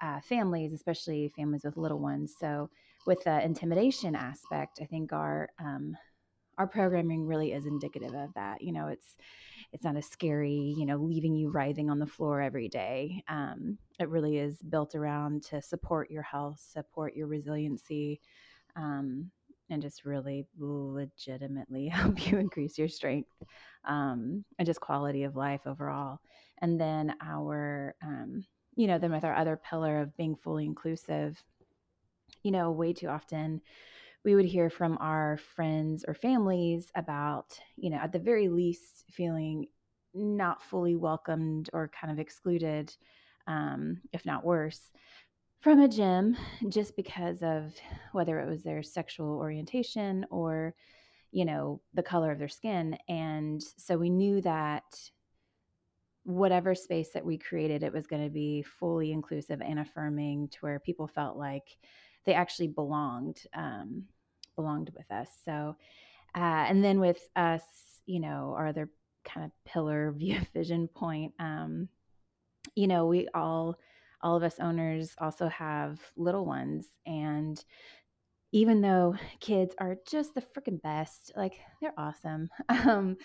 uh, 0.00 0.20
families, 0.22 0.72
especially 0.72 1.30
families 1.36 1.64
with 1.64 1.76
little 1.76 1.98
ones. 1.98 2.34
So, 2.40 2.70
with 3.06 3.22
the 3.24 3.44
intimidation 3.44 4.14
aspect, 4.14 4.78
I 4.82 4.84
think 4.84 5.12
our 5.12 5.50
um, 5.58 5.96
our 6.58 6.66
programming 6.66 7.26
really 7.26 7.52
is 7.52 7.64
indicative 7.64 8.14
of 8.14 8.34
that. 8.34 8.60
You 8.60 8.72
know, 8.72 8.88
it's 8.88 9.16
it's 9.72 9.84
not 9.84 9.96
a 9.96 10.02
scary, 10.02 10.74
you 10.76 10.84
know, 10.84 10.96
leaving 10.96 11.34
you 11.34 11.50
writhing 11.50 11.90
on 11.90 11.98
the 11.98 12.06
floor 12.06 12.40
every 12.40 12.68
day. 12.68 13.22
Um, 13.28 13.78
it 13.98 14.08
really 14.08 14.38
is 14.38 14.58
built 14.62 14.94
around 14.94 15.42
to 15.44 15.62
support 15.62 16.10
your 16.10 16.22
health, 16.22 16.60
support 16.60 17.14
your 17.14 17.28
resiliency, 17.28 18.20
um, 18.76 19.30
and 19.70 19.80
just 19.80 20.04
really 20.04 20.46
legitimately 20.58 21.88
help 21.88 22.30
you 22.30 22.38
increase 22.38 22.76
your 22.78 22.88
strength 22.88 23.30
um, 23.84 24.44
and 24.58 24.66
just 24.66 24.80
quality 24.80 25.22
of 25.22 25.36
life 25.36 25.62
overall. 25.66 26.18
And 26.60 26.80
then 26.80 27.14
our, 27.22 27.94
um, 28.02 28.44
you 28.74 28.86
know, 28.86 28.98
then 28.98 29.12
with 29.12 29.24
our 29.24 29.34
other 29.34 29.56
pillar 29.56 30.00
of 30.00 30.16
being 30.16 30.36
fully 30.36 30.66
inclusive, 30.66 31.42
you 32.42 32.50
know, 32.50 32.70
way 32.70 32.92
too 32.92 33.08
often 33.08 33.60
we 34.24 34.34
would 34.34 34.44
hear 34.44 34.68
from 34.68 34.98
our 35.00 35.38
friends 35.54 36.04
or 36.06 36.14
families 36.14 36.90
about, 36.94 37.58
you 37.76 37.90
know, 37.90 37.96
at 37.96 38.12
the 38.12 38.18
very 38.18 38.48
least 38.48 39.04
feeling 39.10 39.66
not 40.12 40.62
fully 40.62 40.94
welcomed 40.94 41.70
or 41.72 41.90
kind 41.98 42.12
of 42.12 42.18
excluded, 42.18 42.94
um, 43.46 44.00
if 44.12 44.26
not 44.26 44.44
worse, 44.44 44.90
from 45.60 45.80
a 45.80 45.88
gym 45.88 46.36
just 46.68 46.96
because 46.96 47.42
of 47.42 47.74
whether 48.12 48.38
it 48.40 48.48
was 48.48 48.62
their 48.62 48.82
sexual 48.82 49.38
orientation 49.38 50.26
or, 50.30 50.74
you 51.32 51.44
know, 51.44 51.80
the 51.94 52.02
color 52.02 52.30
of 52.30 52.38
their 52.38 52.48
skin. 52.48 52.98
And 53.08 53.62
so 53.62 53.96
we 53.96 54.10
knew 54.10 54.42
that 54.42 54.84
whatever 56.24 56.74
space 56.74 57.10
that 57.14 57.24
we 57.24 57.38
created, 57.38 57.82
it 57.82 57.92
was 57.92 58.06
going 58.06 58.24
to 58.24 58.30
be 58.30 58.62
fully 58.62 59.12
inclusive 59.12 59.62
and 59.62 59.78
affirming 59.78 60.48
to 60.48 60.58
where 60.60 60.78
people 60.78 61.06
felt 61.06 61.38
like, 61.38 61.78
they 62.26 62.34
actually 62.34 62.68
belonged 62.68 63.42
um, 63.54 64.04
belonged 64.60 64.90
with 64.96 65.10
us. 65.10 65.28
So, 65.44 65.76
uh, 66.36 66.64
and 66.68 66.84
then 66.84 67.00
with 67.00 67.20
us, 67.36 67.62
you 68.06 68.20
know, 68.20 68.54
our 68.56 68.68
other 68.68 68.90
kind 69.24 69.46
of 69.46 69.52
pillar 69.64 70.12
view 70.16 70.40
vision 70.52 70.88
point, 70.88 71.32
um, 71.38 71.88
you 72.74 72.86
know, 72.86 73.06
we 73.06 73.28
all, 73.34 73.76
all 74.22 74.36
of 74.36 74.42
us 74.42 74.60
owners 74.60 75.14
also 75.18 75.48
have 75.48 75.98
little 76.16 76.44
ones. 76.44 76.88
And 77.06 77.62
even 78.52 78.80
though 78.80 79.14
kids 79.40 79.74
are 79.78 79.96
just 80.06 80.34
the 80.34 80.42
freaking 80.42 80.82
best, 80.82 81.32
like 81.36 81.54
they're 81.80 81.98
awesome. 81.98 82.48
Um, 82.68 83.16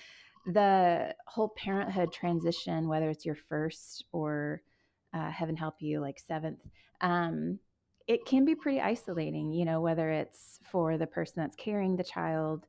the 0.47 1.15
whole 1.25 1.49
parenthood 1.57 2.13
transition, 2.13 2.87
whether 2.87 3.09
it's 3.09 3.25
your 3.25 3.35
first 3.49 4.05
or 4.11 4.61
uh, 5.11 5.31
heaven 5.31 5.55
help 5.55 5.75
you, 5.79 5.99
like 5.99 6.19
seventh, 6.19 6.59
um, 7.01 7.57
it 8.07 8.25
can 8.25 8.45
be 8.45 8.55
pretty 8.55 8.79
isolating, 8.79 9.51
you 9.51 9.65
know, 9.65 9.81
whether 9.81 10.09
it's 10.09 10.59
for 10.63 10.97
the 10.97 11.07
person 11.07 11.35
that's 11.37 11.55
carrying 11.55 11.95
the 11.95 12.03
child, 12.03 12.67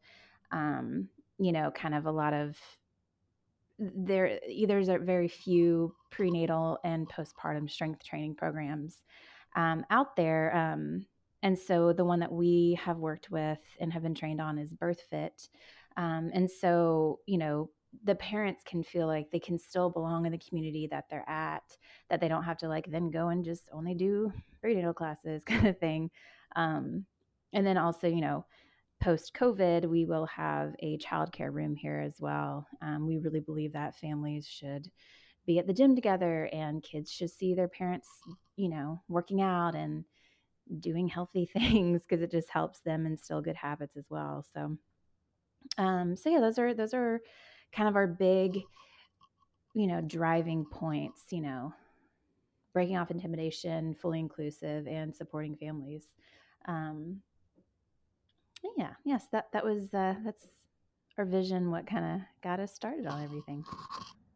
um, 0.53 1.09
you 1.39 1.53
know, 1.53 1.71
kind 1.71 1.95
of 1.95 2.07
a 2.07 2.11
lot 2.11 2.33
of 2.33 2.57
there 3.79 4.41
there's 4.67 4.89
a 4.89 4.99
very 4.99 5.29
few 5.29 5.95
prenatal 6.11 6.79
and 6.85 7.09
postpartum 7.09 7.71
strength 7.71 8.03
training 8.03 8.35
programs 8.35 9.03
um, 9.55 9.85
out 9.91 10.17
there 10.17 10.55
um, 10.57 11.05
and 11.43 11.59
so 11.59 11.93
the 11.93 12.05
one 12.05 12.21
that 12.21 12.33
we 12.33 12.79
have 12.83 12.97
worked 12.97 13.31
with 13.31 13.59
and 13.79 13.93
have 13.93 14.03
been 14.03 14.15
trained 14.15 14.41
on 14.41 14.59
is 14.59 14.73
BirthFit 14.73 15.49
um, 15.99 16.31
and 16.33 16.51
so 16.51 17.21
you 17.27 17.37
know 17.37 17.69
the 18.05 18.15
parents 18.15 18.63
can 18.65 18.83
feel 18.83 19.07
like 19.07 19.31
they 19.31 19.39
can 19.39 19.59
still 19.59 19.91
belong 19.91 20.27
in 20.27 20.33
the 20.33 20.39
community 20.39 20.87
that 20.91 21.05
they're 21.11 21.29
at 21.29 21.63
that 22.11 22.21
they 22.21 22.29
don't 22.29 22.45
have 22.45 22.59
to 22.59 22.69
like 22.69 22.91
then 22.91 23.11
go 23.11 23.29
and 23.29 23.45
just 23.45 23.69
only 23.73 23.95
do 23.95 24.33
prenatal 24.61 24.93
classes 24.93 25.43
kind 25.47 25.67
of 25.67 25.79
thing 25.79 26.11
um, 26.57 27.05
and 27.53 27.67
then 27.67 27.79
also 27.79 28.07
you 28.09 28.21
know 28.21 28.45
post 29.03 29.35
COVID, 29.35 29.87
we 29.87 30.05
will 30.05 30.27
have 30.27 30.75
a 30.81 30.99
childcare 30.99 31.53
room 31.53 31.77
here 31.77 32.01
as 32.01 32.17
well. 32.19 32.67
Um, 32.83 33.07
we 33.07 33.19
really 33.19 33.41
believe 33.41 33.73
that 33.73 33.97
families 33.97 34.47
should 34.47 34.89
be 35.47 35.59
at 35.59 35.67
the 35.67 35.73
gym 35.73 35.95
together 35.95 36.49
and 36.53 36.83
kids 36.83 37.11
should 37.11 37.31
see 37.31 37.55
their 37.55 37.69
parents, 37.69 38.09
you 38.57 38.69
know, 38.69 39.03
working 39.09 39.41
out 39.41 39.75
and 39.75 40.05
doing 40.81 41.09
healthy 41.09 41.47
things 41.53 42.03
because 42.03 42.23
it 42.23 42.31
just 42.31 42.49
helps 42.51 42.81
them 42.81 43.07
instill 43.07 43.43
good 43.43 43.57
habits 43.57 43.97
as 43.97 44.07
well. 44.09 44.45
So, 44.55 44.77
um, 45.79 46.17
so 46.17 46.31
yeah, 46.31 46.41
those 46.41 46.59
are 46.59 46.75
those 46.75 46.95
are 46.95 47.21
kind 47.73 47.89
of 47.89 47.97
our 47.97 48.07
big, 48.07 48.61
you 49.75 49.87
know, 49.87 50.01
driving 50.01 50.65
points. 50.65 51.25
You 51.31 51.43
know, 51.43 51.75
breaking 52.73 52.97
off 52.97 53.11
intimidation, 53.11 53.95
fully 53.95 54.21
inclusive, 54.21 54.87
and 54.87 55.15
supporting 55.15 55.57
families. 55.57 56.09
Um, 56.67 57.23
yeah, 58.77 58.91
yes, 59.05 59.27
that 59.33 59.47
that 59.53 59.65
was 59.65 59.95
uh, 59.95 60.15
that's 60.25 60.49
our 61.19 61.25
vision. 61.25 61.71
What 61.71 61.87
kind 61.87 62.05
of 62.05 62.21
got 62.43 62.61
us 62.61 62.75
started 62.75 63.07
on 63.07 63.23
everything? 63.23 63.65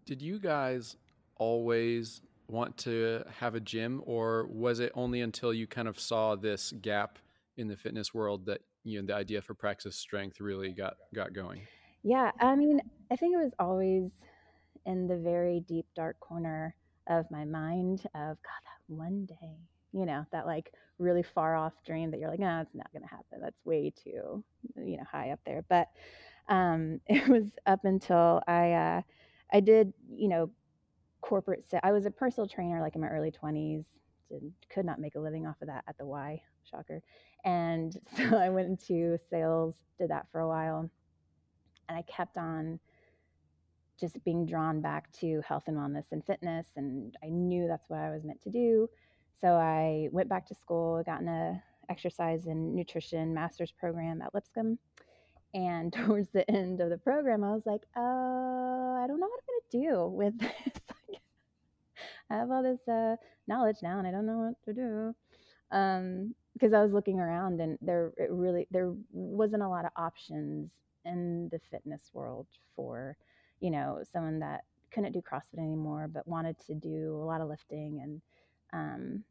Did 0.07 0.23
you 0.23 0.39
guys 0.39 0.97
always 1.37 2.23
want 2.49 2.77
to 2.79 3.23
have 3.39 3.55
a 3.55 3.61
gym, 3.61 4.03
or 4.07 4.47
was 4.49 4.81
it 4.81 4.93
only 4.95 5.21
until 5.21 5.53
you 5.53 5.67
kind 5.67 5.89
of 5.89 6.01
saw 6.01 6.35
this 6.35 6.73
gap 6.81 7.19
in 7.57 7.69
the 7.69 7.77
fitness 7.77 8.15
world 8.15 8.47
that 8.47 8.61
you 8.85 9.01
know 9.01 9.07
the 9.07 9.15
idea 9.15 9.43
for 9.43 9.55
Praxis 9.55 9.97
Strength 9.97 10.41
really 10.41 10.73
got 10.73 10.95
got 11.15 11.33
going? 11.33 11.63
Yeah, 12.03 12.31
I 12.41 12.57
mean, 12.57 12.81
I 13.11 13.17
think 13.17 13.35
it 13.35 13.43
was 13.43 13.53
always 13.59 14.13
in 14.87 15.07
the 15.07 15.17
very 15.17 15.61
deep 15.61 15.87
dark 15.95 16.19
corner 16.21 16.75
of 17.09 17.31
my 17.31 17.45
mind 17.45 18.01
of 18.15 18.39
God, 18.43 18.63
that 18.65 18.95
one 18.95 19.27
day 19.27 19.59
you 19.93 20.07
know, 20.07 20.25
that 20.33 20.47
like 20.47 20.73
really 20.99 21.23
far 21.23 21.57
off 21.57 21.73
dream 21.85 22.11
that 22.11 22.21
you're 22.21 22.31
like, 22.31 22.39
no, 22.39 22.61
it's 22.61 22.75
not 22.75 22.93
going 22.93 23.03
to 23.03 23.09
happen. 23.09 23.41
That's 23.41 23.59
way 23.65 23.93
too, 24.03 24.45
you 24.77 24.97
know, 24.97 25.05
high 25.11 25.31
up 25.31 25.41
there. 25.45 25.65
But 25.69 25.89
um, 26.49 27.01
it 27.07 27.29
was 27.29 27.47
up 27.67 27.85
until 27.85 28.43
I, 28.47 28.73
uh, 28.73 29.03
I 29.53 29.61
did, 29.61 29.93
you 30.13 30.29
know, 30.29 30.51
corporate. 31.21 31.65
I 31.83 31.93
was 31.93 32.07
a 32.07 32.11
personal 32.11 32.49
trainer 32.49 32.81
like 32.81 32.95
in 32.95 33.01
my 33.01 33.09
early 33.09 33.31
20s. 33.33 33.85
Did, 34.31 34.53
could 34.69 34.85
not 34.87 35.01
make 35.01 35.17
a 35.17 35.21
living 35.21 35.45
off 35.47 35.61
of 35.61 35.67
that 35.69 35.83
at 35.89 35.99
the 35.99 36.07
Y, 36.07 36.41
shocker. 36.71 37.03
And 37.45 37.97
so 38.17 38.37
I 38.37 38.49
went 38.49 38.69
into 38.69 39.19
sales, 39.29 39.75
did 39.99 40.11
that 40.11 40.27
for 40.31 40.41
a 40.41 40.49
while, 40.49 40.89
and 41.89 41.99
I 41.99 42.03
kept 42.03 42.39
on 42.39 42.79
just 44.01 44.23
being 44.25 44.47
drawn 44.47 44.81
back 44.81 45.13
to 45.21 45.41
health 45.47 45.65
and 45.67 45.77
wellness 45.77 46.07
and 46.13 46.25
fitness. 46.25 46.67
And 46.77 47.17
I 47.23 47.29
knew 47.29 47.69
that's 47.69 47.89
what 47.89 48.01
I 48.01 48.11
was 48.11 48.25
meant 48.25 48.43
to 48.43 48.51
do. 48.51 48.89
So 49.41 49.55
I 49.55 50.09
went 50.13 50.29
back 50.29 50.47
to 50.49 50.55
school, 50.55 51.03
got 51.05 51.21
in 51.21 51.29
a 51.29 51.63
exercise 51.89 52.47
and 52.47 52.75
nutrition 52.75 53.35
master's 53.35 53.73
program 53.73 54.23
at 54.23 54.35
Lipscomb. 54.35 54.79
And 55.55 55.93
towards 56.07 56.29
the 56.33 56.49
end 56.51 56.81
of 56.81 56.91
the 56.91 56.99
program, 56.99 57.45
I 57.45 57.53
was 57.53 57.67
like, 57.67 57.83
oh, 57.97 59.01
I 59.03 59.07
don't 59.07 59.21
know 59.21 59.27
what 59.29 59.41
I'm 59.41 59.49
going 59.49 59.71
to 59.71 59.91
do 59.91 60.07
with 60.07 60.39
this. 60.65 60.81
I 62.31 62.37
have 62.37 62.51
all 62.51 62.63
this 62.63 62.87
uh, 62.89 63.17
knowledge 63.49 63.79
now 63.83 63.99
and 63.99 64.07
I 64.07 64.11
don't 64.11 64.27
know 64.27 64.39
what 64.39 64.65
to 64.65 64.73
do. 64.73 65.15
Um, 65.73 66.35
because 66.55 66.73
I 66.73 66.83
was 66.83 66.93
looking 66.93 67.21
around 67.21 67.61
and 67.61 67.79
there 67.81 68.13
really 68.29 68.67
there 68.71 68.93
wasn't 69.13 69.63
a 69.63 69.69
lot 69.69 69.85
of 69.85 69.93
options 69.97 70.71
in 71.05 71.49
the 71.51 71.61
fitness 71.71 72.11
world 72.13 72.47
for, 72.77 73.17
you 73.61 73.71
know, 73.71 74.03
someone 74.13 74.41
that 74.41 74.65
couldn't 74.93 75.13
do 75.13 75.23
CrossFit 75.23 75.59
anymore 75.59 76.09
but 76.13 76.27
wanted 76.27 76.57
to 76.67 76.75
do 76.75 77.15
a 77.15 77.25
lot 77.25 77.41
of 77.41 77.49
lifting 77.49 78.01
and 78.03 78.21
um, 78.73 79.25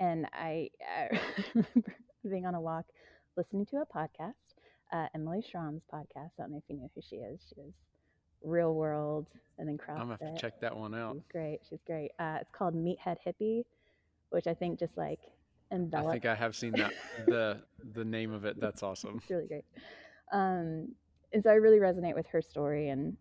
and 0.00 0.26
I, 0.32 0.70
I 0.82 1.20
remember 1.54 1.94
being 2.28 2.46
on 2.46 2.54
a 2.54 2.60
walk 2.60 2.84
listening 3.36 3.66
to 3.66 3.76
a 3.76 3.86
podcast, 3.86 4.32
uh, 4.92 5.06
Emily 5.14 5.42
Schromm's 5.42 5.82
podcast. 5.92 6.30
I 6.38 6.42
don't 6.42 6.52
know 6.52 6.58
if 6.58 6.64
you 6.68 6.76
know 6.76 6.90
who 6.94 7.00
she 7.08 7.16
is. 7.16 7.40
She 7.48 7.54
was 7.60 7.72
Real 8.42 8.74
World 8.74 9.26
and 9.58 9.68
then 9.68 9.76
CrossFit. 9.76 10.00
I'm 10.00 10.08
gonna 10.08 10.18
have 10.20 10.34
to 10.34 10.40
check 10.40 10.60
that 10.60 10.76
one 10.76 10.94
out. 10.94 11.14
She's 11.14 11.26
great. 11.30 11.60
She's 11.68 11.82
great. 11.86 12.10
Uh, 12.18 12.38
it's 12.40 12.50
called 12.50 12.74
Meathead 12.74 13.16
Hippie, 13.26 13.64
which 14.30 14.46
I 14.46 14.54
think 14.54 14.78
just 14.78 14.96
like 14.96 15.20
enveloped. 15.72 16.08
I 16.08 16.12
think 16.12 16.26
I 16.26 16.34
have 16.34 16.54
seen 16.56 16.72
that 16.72 16.92
the 17.26 17.62
the 17.94 18.04
name 18.04 18.32
of 18.32 18.44
it. 18.44 18.60
That's 18.60 18.82
awesome. 18.82 19.18
it's 19.22 19.30
really 19.30 19.46
great. 19.46 19.64
Um, 20.32 20.88
and 21.34 21.42
so 21.42 21.50
I 21.50 21.54
really 21.54 21.80
resonate 21.80 22.14
with 22.14 22.26
her 22.28 22.42
story 22.42 22.90
and 22.90 23.16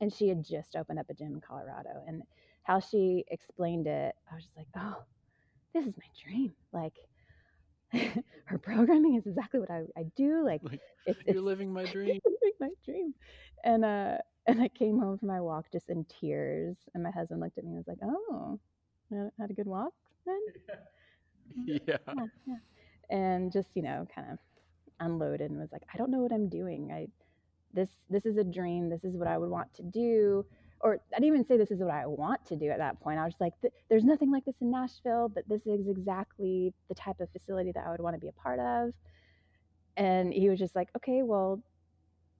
and 0.00 0.12
she 0.12 0.28
had 0.28 0.44
just 0.44 0.76
opened 0.76 0.98
up 0.98 1.10
a 1.10 1.14
gym 1.14 1.34
in 1.34 1.40
Colorado 1.40 2.04
and 2.06 2.22
how 2.64 2.80
she 2.80 3.24
explained 3.28 3.86
it, 3.86 4.14
I 4.30 4.34
was 4.34 4.44
just 4.44 4.56
like, 4.56 4.68
oh, 4.76 5.04
this 5.74 5.86
is 5.86 5.94
my 5.96 6.06
dream. 6.22 6.52
Like 6.72 6.94
her 8.46 8.58
programming 8.58 9.14
is 9.16 9.26
exactly 9.26 9.60
what 9.60 9.70
I, 9.70 9.82
I 9.96 10.04
do. 10.16 10.44
Like, 10.44 10.62
like 10.62 10.80
it's, 11.06 11.20
you're 11.26 11.40
it's, 11.40 11.40
living 11.40 11.72
my 11.72 11.86
dream. 11.86 12.20
living 12.24 12.54
my 12.60 12.70
dream. 12.84 13.14
And 13.64 13.84
uh 13.84 14.18
and 14.46 14.60
I 14.62 14.68
came 14.68 14.98
home 14.98 15.18
from 15.18 15.28
my 15.28 15.40
walk 15.40 15.66
just 15.72 15.90
in 15.90 16.04
tears. 16.04 16.76
And 16.94 17.02
my 17.02 17.10
husband 17.10 17.40
looked 17.40 17.58
at 17.58 17.64
me 17.64 17.70
and 17.74 17.78
was 17.78 17.88
like, 17.88 18.00
Oh, 18.02 18.58
had 19.38 19.50
a 19.50 19.54
good 19.54 19.66
walk 19.66 19.94
then? 20.26 20.40
Yeah. 21.66 21.78
yeah. 21.86 21.98
yeah, 22.14 22.26
yeah. 22.46 22.56
And 23.10 23.52
just, 23.52 23.70
you 23.74 23.82
know, 23.82 24.06
kind 24.14 24.32
of 24.32 24.38
unloaded 25.04 25.50
and 25.50 25.60
was 25.60 25.72
like, 25.72 25.82
I 25.92 25.96
don't 25.96 26.10
know 26.10 26.20
what 26.20 26.32
I'm 26.32 26.48
doing. 26.48 26.90
I 26.92 27.06
this 27.72 27.88
this 28.10 28.24
is 28.24 28.36
a 28.36 28.44
dream. 28.44 28.88
This 28.88 29.04
is 29.04 29.16
what 29.16 29.28
I 29.28 29.38
would 29.38 29.50
want 29.50 29.72
to 29.74 29.82
do 29.82 30.44
or 30.84 31.00
I 31.14 31.18
didn't 31.18 31.28
even 31.28 31.46
say 31.46 31.56
this 31.56 31.70
is 31.70 31.80
what 31.80 31.90
I 31.90 32.06
want 32.06 32.44
to 32.46 32.56
do 32.56 32.68
at 32.68 32.76
that 32.76 33.00
point. 33.00 33.18
I 33.18 33.24
was 33.24 33.34
like, 33.40 33.54
there's 33.88 34.04
nothing 34.04 34.30
like 34.30 34.44
this 34.44 34.56
in 34.60 34.70
Nashville, 34.70 35.30
but 35.30 35.48
this 35.48 35.62
is 35.66 35.88
exactly 35.88 36.74
the 36.88 36.94
type 36.94 37.20
of 37.20 37.30
facility 37.30 37.72
that 37.72 37.86
I 37.86 37.90
would 37.90 38.00
want 38.00 38.14
to 38.14 38.20
be 38.20 38.28
a 38.28 38.32
part 38.32 38.60
of. 38.60 38.92
And 39.96 40.32
he 40.34 40.50
was 40.50 40.58
just 40.58 40.76
like, 40.76 40.88
okay, 40.94 41.22
well, 41.22 41.62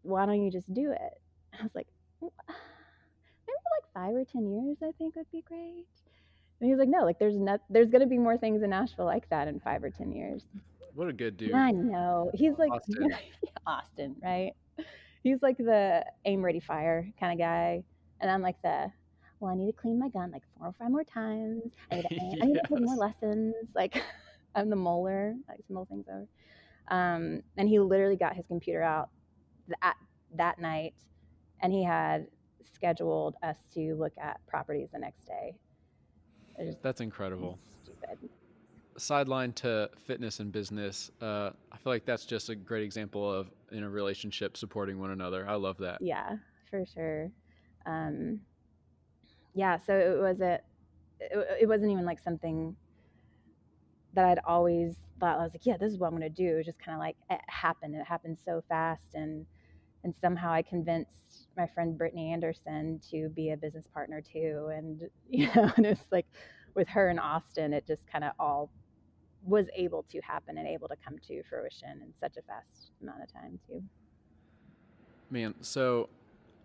why 0.03 0.27
don't 0.27 0.45
you 0.45 0.51
just 0.51 0.73
do 0.75 0.93
it? 0.93 1.21
I 1.59 1.63
was 1.63 1.75
like, 1.75 1.87
maybe 2.21 2.31
like 3.49 3.95
five 3.95 4.15
or 4.15 4.25
10 4.25 4.53
years, 4.53 4.77
I 4.83 4.93
think 4.99 5.17
would 5.17 5.31
be 5.33 5.41
great. 5.41 5.87
And 6.61 6.69
he 6.69 6.71
was 6.71 6.79
like, 6.79 6.89
no, 6.89 7.03
like 7.03 7.19
there's 7.19 7.39
not, 7.39 7.61
there's 7.71 7.89
going 7.89 8.03
to 8.03 8.07
be 8.07 8.19
more 8.19 8.37
things 8.37 8.63
in 8.63 8.69
Nashville 8.71 9.07
like 9.07 9.27
that 9.31 9.49
in 9.49 9.59
five 9.59 9.83
or 9.83 9.89
10 9.89 10.13
years. 10.13 10.45
What 10.95 11.09
a 11.09 11.13
good 11.13 11.37
dude. 11.37 11.53
I 11.53 11.71
know. 11.73 12.31
He's 12.35 12.55
like 12.59 12.71
Austin, 12.73 13.09
Austin 13.67 14.17
right? 14.23 14.53
He's 15.23 15.43
like 15.43 15.57
the 15.57 16.05
aim 16.25 16.45
ready 16.45 16.61
fire 16.61 17.11
kind 17.19 17.33
of 17.33 17.39
guy 17.39 17.83
and 18.21 18.31
I'm 18.31 18.43
like 18.43 18.61
the, 18.63 18.91
well, 19.41 19.53
I 19.53 19.55
need 19.55 19.67
to 19.67 19.73
clean 19.73 19.99
my 19.99 20.09
gun 20.09 20.31
like 20.31 20.43
four 20.57 20.69
or 20.69 20.75
five 20.79 20.91
more 20.91 21.05
times. 21.05 21.73
I 21.91 21.97
need 21.97 22.03
to, 22.09 22.15
yes. 22.15 22.35
I 22.43 22.47
need 22.47 22.55
to 22.55 22.61
take 22.61 22.81
more 22.81 22.97
lessons. 22.97 23.55
Like 23.75 24.03
I'm 24.55 24.71
the 24.71 24.77
molar, 24.77 25.35
like 25.49 25.59
to 25.67 25.73
mull 25.73 25.85
things 25.85 26.07
over. 26.09 26.27
Um, 26.89 27.43
and 27.57 27.69
he 27.69 27.79
literally 27.79 28.17
got 28.17 28.35
his 28.35 28.47
computer 28.47 28.83
out 28.83 29.11
that 29.83 29.97
that 30.37 30.59
night, 30.59 30.95
and 31.61 31.73
he 31.73 31.83
had 31.83 32.27
scheduled 32.75 33.37
us 33.43 33.57
to 33.75 33.95
look 33.95 34.13
at 34.21 34.41
properties 34.47 34.89
the 34.93 34.99
next 34.99 35.27
day. 35.27 35.55
That's 36.83 37.01
incredible. 37.01 37.59
Stupid. 37.83 38.19
Sideline 38.97 39.53
to 39.55 39.91
fitness 40.07 40.41
and 40.41 40.53
business. 40.53 41.11
Uh, 41.21 41.51
I 41.73 41.77
feel 41.79 41.93
like 41.93 42.05
that's 42.05 42.25
just 42.27 42.49
a 42.49 42.55
great 42.55 42.85
example 42.85 43.31
of 43.31 43.51
in 43.73 43.83
a 43.83 43.91
relationship 43.91 44.57
supporting 44.57 45.01
one 45.01 45.11
another. 45.11 45.49
I 45.49 45.55
love 45.55 45.79
that. 45.79 45.99
Yeah, 46.01 46.37
for 46.71 46.85
sure 46.87 47.31
um, 47.87 48.41
yeah, 49.55 49.79
so 49.79 49.95
it 49.95 50.21
wasn't 50.21 50.61
it, 51.21 51.59
it 51.63 51.69
wasn't 51.69 51.93
even 51.93 52.05
like 52.05 52.21
something 52.21 52.75
that 54.15 54.25
I'd 54.25 54.41
always 54.47 54.97
thought 55.21 55.39
I 55.39 55.43
was 55.43 55.53
like, 55.53 55.67
yeah, 55.67 55.77
this 55.77 55.93
is 55.93 55.99
what 55.99 56.09
I'm 56.09 56.15
gonna 56.15 56.31
do. 56.31 56.55
It 56.55 56.57
was 56.57 56.67
just 56.67 56.79
kind 56.79 56.95
of 56.95 57.01
like 57.01 57.17
it 57.31 57.41
happened. 57.49 57.95
It 57.95 58.07
happened 58.07 58.39
so 58.45 58.63
fast, 58.69 59.15
and 59.15 59.47
and 60.03 60.15
somehow 60.21 60.53
I 60.53 60.63
convinced 60.63 61.49
my 61.57 61.67
friend 61.67 61.97
Brittany 61.97 62.33
Anderson 62.33 63.01
to 63.11 63.29
be 63.31 63.51
a 63.51 63.57
business 63.57 63.87
partner 63.93 64.21
too. 64.21 64.71
And 64.75 65.03
you 65.29 65.49
know, 65.55 65.71
and 65.77 65.87
it's 65.87 66.05
like 66.11 66.27
with 66.75 66.89
her 66.89 67.11
in 67.11 67.19
Austin, 67.19 67.73
it 67.73 67.87
just 67.87 68.03
kind 68.11 68.25
of 68.25 68.33
all 68.39 68.71
was 69.47 69.67
able 69.77 70.05
to 70.11 70.21
happen 70.21 70.59
and 70.59 70.67
able 70.67 70.89
to 70.89 70.97
come 71.05 71.19
to 71.29 71.43
fruition 71.49 72.01
in 72.03 72.13
such 72.21 72.37
a 72.37 72.43
fast 72.43 72.93
amount 73.03 73.23
of 73.23 73.33
time 73.33 73.59
too. 73.67 73.83
Man, 75.31 75.55
so 75.61 76.09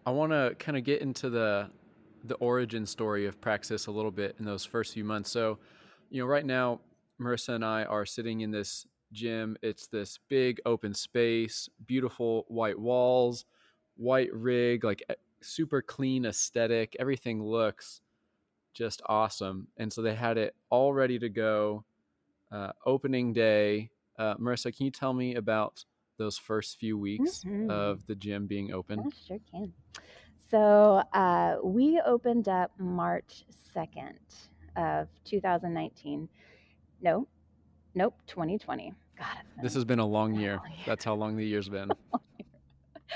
I 0.06 0.12
want 0.12 0.32
to 0.32 0.56
kind 0.60 0.78
of 0.78 0.84
get 0.84 1.02
into 1.02 1.30
the 1.30 1.70
the 2.26 2.36
origin 2.36 2.86
story 2.86 3.26
of 3.26 3.40
Praxis 3.40 3.88
a 3.88 3.92
little 3.92 4.12
bit 4.12 4.36
in 4.40 4.46
those 4.46 4.66
first 4.66 4.94
few 4.94 5.06
months. 5.06 5.32
So, 5.32 5.58
you 6.10 6.22
know, 6.22 6.28
right 6.28 6.46
now 6.46 6.82
Marissa 7.20 7.56
and 7.56 7.64
I 7.64 7.84
are 7.84 8.06
sitting 8.06 8.42
in 8.42 8.52
this 8.52 8.86
gym. 9.12 9.58
It's 9.62 9.88
this 9.88 10.20
big 10.30 10.60
open 10.66 10.94
space, 10.94 11.70
beautiful 11.86 12.46
white 12.48 12.80
walls, 12.80 13.46
white 13.96 14.34
rig, 14.34 14.84
like 14.84 15.04
super 15.42 15.82
clean 15.82 16.26
aesthetic. 16.26 16.96
Everything 17.00 17.44
looks 17.44 18.02
just 18.74 19.02
awesome. 19.08 19.68
And 19.78 19.92
so 19.92 20.02
they 20.02 20.16
had 20.16 20.38
it 20.38 20.56
all 20.70 20.94
ready 20.94 21.20
to 21.20 21.30
go. 21.30 21.84
Uh, 22.52 22.72
opening 22.86 23.34
day. 23.34 23.90
Uh, 24.18 24.36
Marissa, 24.36 24.76
can 24.76 24.86
you 24.86 24.92
tell 24.92 25.14
me 25.14 25.36
about 25.36 25.84
those 26.18 26.38
first 26.38 26.78
few 26.80 26.98
weeks 26.98 27.44
mm-hmm. 27.44 27.70
of 27.70 28.06
the 28.08 28.16
gym 28.16 28.48
being 28.48 28.74
open? 28.74 29.00
I 29.00 29.10
sure 29.28 29.40
can. 29.52 29.72
So 30.50 31.04
uh, 31.14 31.58
we 31.64 32.02
opened 32.06 32.50
up 32.50 32.72
March 32.80 33.46
2nd 33.76 34.16
of 34.76 35.08
2019. 35.26 36.28
No, 37.02 37.28
nope, 37.94 38.16
2020. 38.28 38.94
God, 39.18 39.28
this 39.62 39.74
has 39.74 39.86
been 39.86 40.00
a 40.00 40.06
long 40.06 40.34
year. 40.34 40.58
long 40.58 40.72
year. 40.72 40.84
That's 40.88 41.06
how 41.06 41.14
long 41.14 41.36
the 41.36 41.46
year's 41.46 41.70
been. 41.70 41.90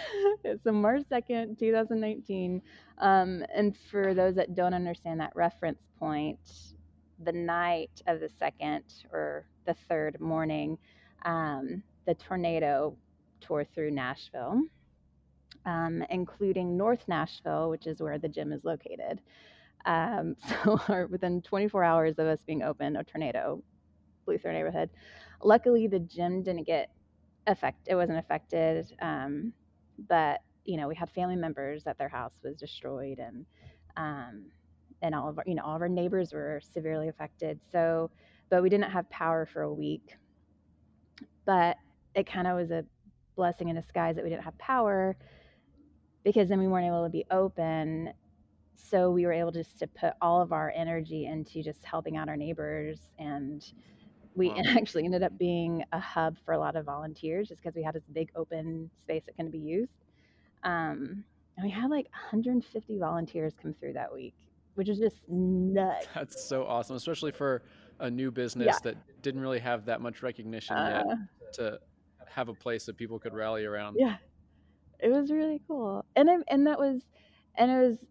so 0.63 0.71
March 0.71 1.03
2nd, 1.11 1.57
2019. 1.59 2.61
Um, 2.99 3.43
and 3.53 3.75
for 3.89 4.13
those 4.13 4.35
that 4.35 4.55
don't 4.55 4.73
understand 4.73 5.19
that 5.19 5.31
reference 5.35 5.79
point, 5.99 6.39
the 7.23 7.31
night 7.31 8.01
of 8.07 8.19
the 8.19 8.29
second 8.29 8.83
or 9.11 9.47
the 9.65 9.75
third 9.89 10.19
morning, 10.19 10.77
um, 11.25 11.83
the 12.05 12.15
tornado 12.15 12.95
tore 13.41 13.63
through 13.65 13.91
Nashville, 13.91 14.61
um, 15.65 16.03
including 16.09 16.77
North 16.77 17.07
Nashville, 17.07 17.69
which 17.69 17.87
is 17.87 18.01
where 18.01 18.17
the 18.17 18.27
gym 18.27 18.51
is 18.51 18.63
located. 18.63 19.21
Um, 19.85 20.35
so, 20.63 21.07
within 21.09 21.41
24 21.41 21.83
hours 21.83 22.19
of 22.19 22.27
us 22.27 22.39
being 22.45 22.63
open, 22.63 22.95
a 22.95 23.03
tornado 23.03 23.61
blew 24.25 24.37
through 24.37 24.51
our 24.51 24.57
neighborhood. 24.57 24.89
Luckily, 25.43 25.87
the 25.87 25.99
gym 25.99 26.43
didn't 26.43 26.67
get 26.67 26.89
affected; 27.47 27.91
it 27.91 27.95
wasn't 27.95 28.19
affected. 28.19 28.93
Um, 29.01 29.53
but 30.07 30.41
you 30.65 30.77
know, 30.77 30.87
we 30.87 30.95
had 30.95 31.09
family 31.11 31.35
members 31.35 31.83
that 31.83 31.97
their 31.97 32.09
house 32.09 32.33
was 32.43 32.55
destroyed, 32.55 33.19
and 33.19 33.45
um, 33.97 34.45
and 35.03 35.13
all 35.13 35.29
of 35.29 35.37
our, 35.37 35.43
you 35.45 35.53
know, 35.53 35.61
all 35.63 35.75
of 35.75 35.81
our 35.81 35.89
neighbors 35.89 36.33
were 36.33 36.59
severely 36.73 37.09
affected. 37.09 37.59
So, 37.71 38.09
but 38.49 38.63
we 38.63 38.69
didn't 38.69 38.89
have 38.89 39.07
power 39.09 39.45
for 39.45 39.61
a 39.61 39.73
week. 39.73 40.15
But 41.45 41.77
it 42.15 42.25
kind 42.25 42.47
of 42.47 42.55
was 42.55 42.71
a 42.71 42.85
blessing 43.35 43.69
in 43.69 43.75
disguise 43.75 44.15
that 44.15 44.23
we 44.23 44.29
didn't 44.29 44.43
have 44.43 44.57
power 44.57 45.15
because 46.23 46.47
then 46.47 46.59
we 46.59 46.67
weren't 46.67 46.87
able 46.87 47.03
to 47.03 47.09
be 47.09 47.25
open. 47.29 48.13
So 48.75 49.11
we 49.11 49.25
were 49.25 49.33
able 49.33 49.51
just 49.51 49.77
to 49.79 49.87
put 49.87 50.13
all 50.21 50.41
of 50.41 50.51
our 50.53 50.71
energy 50.75 51.25
into 51.25 51.61
just 51.61 51.83
helping 51.83 52.17
out 52.17 52.29
our 52.29 52.37
neighbors 52.37 53.09
and 53.19 53.63
we 54.35 54.49
wow. 54.49 54.61
actually 54.67 55.05
ended 55.05 55.23
up 55.23 55.37
being 55.37 55.83
a 55.91 55.99
hub 55.99 56.37
for 56.45 56.53
a 56.53 56.57
lot 56.57 56.75
of 56.75 56.85
volunteers 56.85 57.49
just 57.49 57.61
because 57.61 57.75
we 57.75 57.83
had 57.83 57.93
this 57.93 58.03
big 58.13 58.29
open 58.35 58.89
space 59.01 59.23
that 59.25 59.35
can 59.35 59.49
be 59.49 59.59
used. 59.59 60.05
Um, 60.63 61.23
and 61.57 61.65
we 61.65 61.69
had 61.69 61.89
like 61.89 62.07
150 62.11 62.99
volunteers 62.99 63.53
come 63.61 63.73
through 63.73 63.93
that 63.93 64.11
week, 64.11 64.33
which 64.75 64.89
is 64.89 64.99
just 64.99 65.17
nuts. 65.27 66.07
That's 66.13 66.43
so 66.43 66.65
awesome, 66.65 66.95
especially 66.95 67.31
for 67.31 67.63
a 67.99 68.09
new 68.09 68.31
business 68.31 68.67
yeah. 68.67 68.79
that 68.83 69.21
didn't 69.21 69.41
really 69.41 69.59
have 69.59 69.85
that 69.85 70.01
much 70.01 70.23
recognition 70.23 70.75
uh, 70.75 71.03
yet 71.07 71.53
to 71.53 71.79
have 72.27 72.49
a 72.49 72.53
place 72.53 72.85
that 72.85 72.97
people 72.97 73.19
could 73.19 73.33
rally 73.33 73.65
around. 73.65 73.97
Yeah, 73.99 74.15
it 74.99 75.09
was 75.09 75.31
really 75.31 75.61
cool, 75.67 76.05
and 76.15 76.29
it, 76.29 76.41
and 76.47 76.67
that 76.67 76.79
was, 76.79 77.03
and 77.55 77.71
it 77.71 77.77
was. 77.77 78.05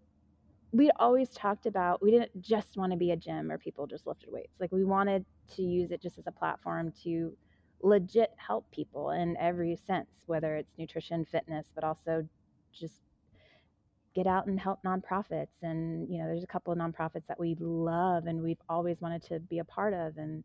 We 0.75 0.91
always 0.99 1.29
talked 1.29 1.67
about 1.67 2.01
we 2.01 2.11
didn't 2.11 2.41
just 2.41 2.79
want 2.79 2.93
to 2.93 2.97
be 2.97 3.11
a 3.11 3.17
gym 3.17 3.49
where 3.49 3.59
people 3.59 3.87
just 3.87 4.07
lifted 4.07 4.31
weights. 4.33 4.55
Like 4.59 4.73
we 4.73 4.85
wanted 4.85 5.27
to 5.57 5.63
use 5.63 5.91
it 5.91 6.01
just 6.01 6.17
as 6.17 6.27
a 6.27 6.33
platform 6.33 6.95
to 7.05 7.37
legit 7.83 8.31
help 8.37 8.71
people 8.71 9.11
in 9.11 9.37
every 9.37 9.77
sense, 9.77 10.09
whether 10.25 10.57
it's 10.57 10.73
nutrition, 10.79 11.27
fitness, 11.27 11.67
but 11.75 11.85
also 11.85 12.27
just 12.73 13.03
get 14.15 14.27
out 14.27 14.47
and 14.47 14.59
help 14.59 14.81
nonprofits. 14.85 15.63
And, 15.63 16.09
you 16.09 16.19
know, 16.19 16.27
there's 16.27 16.45
a 16.45 16.49
couple 16.49 16.73
of 16.73 16.79
nonprofits 16.79 17.27
that 17.29 17.39
we 17.39 17.57
love 17.59 18.27
and 18.27 18.43
we've 18.43 18.61
always 18.69 19.01
wanted 19.01 19.23
to 19.25 19.41
be 19.41 19.59
a 19.59 19.65
part 19.65 19.95
of. 19.95 20.19
And 20.19 20.45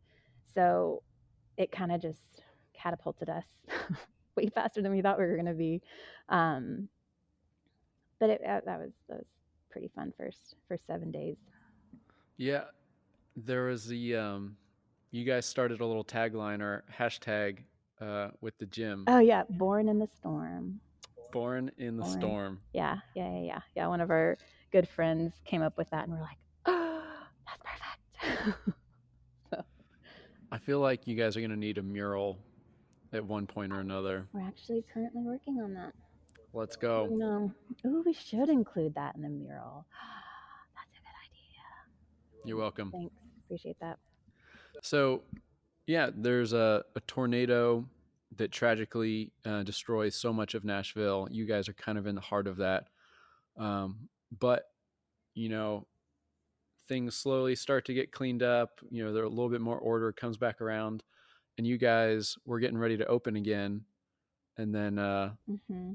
so 0.54 1.04
it 1.58 1.72
kind 1.72 1.92
of 1.92 2.02
just 2.02 2.22
catapulted 2.74 3.30
us 3.30 3.46
way 4.36 4.50
faster 4.54 4.82
than 4.82 4.92
we 4.92 5.02
thought 5.02 5.18
we 5.18 5.26
were 5.26 5.36
going 5.36 5.46
to 5.48 5.54
be. 5.54 5.82
Um, 6.30 6.88
but 8.20 8.30
it, 8.30 8.42
that 8.44 8.66
was, 8.66 8.92
that 9.10 9.18
was 9.18 9.28
pretty 9.70 9.90
fun 9.96 10.14
first, 10.18 10.56
for 10.68 10.78
seven 10.88 11.12
days. 11.12 11.38
Yeah. 12.38 12.66
There 13.36 13.66
was 13.66 13.86
the, 13.86 14.16
um, 14.16 14.58
you 15.12 15.24
guys 15.24 15.46
started 15.46 15.82
a 15.82 15.86
little 15.86 16.04
tagline 16.04 16.62
or 16.62 16.84
hashtag 16.98 17.60
uh, 18.02 18.30
with 18.42 18.58
the 18.58 18.66
gym. 18.66 19.04
Oh 19.08 19.20
yeah, 19.20 19.44
born 19.50 19.90
in 19.90 20.00
the 20.00 20.08
storm. 20.18 20.80
Born 21.32 21.72
in 21.78 21.98
the 21.98 22.04
born. 22.04 22.20
storm. 22.20 22.60
Yeah, 22.74 22.98
yeah, 23.16 23.30
yeah, 23.32 23.42
yeah. 23.42 23.60
Yeah, 23.76 23.88
one 23.88 24.02
of 24.02 24.10
our 24.10 24.38
good 24.72 24.88
friends 24.88 25.34
came 25.46 25.62
up 25.62 25.78
with 25.78 25.90
that, 25.92 26.08
and 26.08 26.14
we're 26.14 26.22
like, 26.22 26.38
oh, 26.66 27.04
that's 27.46 28.42
perfect. 28.44 28.78
so. 29.50 29.64
I 30.52 30.58
feel 30.58 30.80
like 30.80 31.08
you 31.08 31.16
guys 31.16 31.38
are 31.38 31.42
going 31.42 31.52
to 31.52 31.58
need 31.58 31.78
a 31.78 31.84
mural 31.84 32.38
at 33.14 33.24
one 33.24 33.48
point 33.48 33.72
or 33.74 33.80
another. 33.80 34.28
We're 34.34 34.48
actually 34.48 34.84
currently 34.94 35.22
working 35.24 35.60
on 35.62 35.74
that. 35.76 35.94
Let's 36.54 36.76
go. 36.76 37.08
No, 37.12 37.52
oh, 37.86 38.04
we 38.06 38.14
should 38.14 38.50
include 38.50 38.96
that 38.96 39.16
in 39.16 39.22
the 39.22 39.30
mural. 39.30 39.86
That's 40.76 40.98
a 40.98 41.02
good 41.02 41.18
idea. 41.26 42.46
You're 42.46 42.58
welcome. 42.58 42.92
Thanks. 42.92 43.14
Appreciate 43.46 43.80
that. 43.80 44.00
So, 44.82 45.24
yeah, 45.86 46.10
there's 46.16 46.54
a, 46.54 46.84
a 46.96 47.00
tornado 47.02 47.86
that 48.38 48.52
tragically 48.52 49.32
uh, 49.46 49.64
destroys 49.64 50.16
so 50.16 50.32
much 50.32 50.54
of 50.54 50.64
Nashville. 50.64 51.28
You 51.32 51.46
guys 51.46 51.68
are 51.70 51.74
kind 51.74 51.98
of 51.98 52.08
in 52.08 52.16
the 52.16 52.22
heart 52.22 52.48
of 52.48 52.58
that. 52.58 52.88
Um, 53.58 54.10
but, 54.38 54.64
you 55.34 55.50
know, 55.50 55.88
things 56.88 57.16
slowly 57.16 57.56
start 57.56 57.86
to 57.86 57.94
get 57.94 58.12
cleaned 58.12 58.44
up. 58.44 58.80
You 58.90 59.04
know, 59.04 59.14
there 59.14 59.24
a 59.24 59.30
little 59.30 59.50
bit 59.50 59.62
more 59.62 59.78
order 59.78 60.12
comes 60.12 60.38
back 60.38 60.62
around, 60.62 61.04
and 61.58 61.66
you 61.66 61.78
guys 61.78 62.36
were 62.46 62.60
getting 62.60 62.78
ready 62.78 62.98
to 62.98 63.06
open 63.08 63.36
again. 63.36 63.82
And 64.58 64.74
then, 64.74 64.98
uh, 64.98 65.32
mm-hmm. 65.50 65.94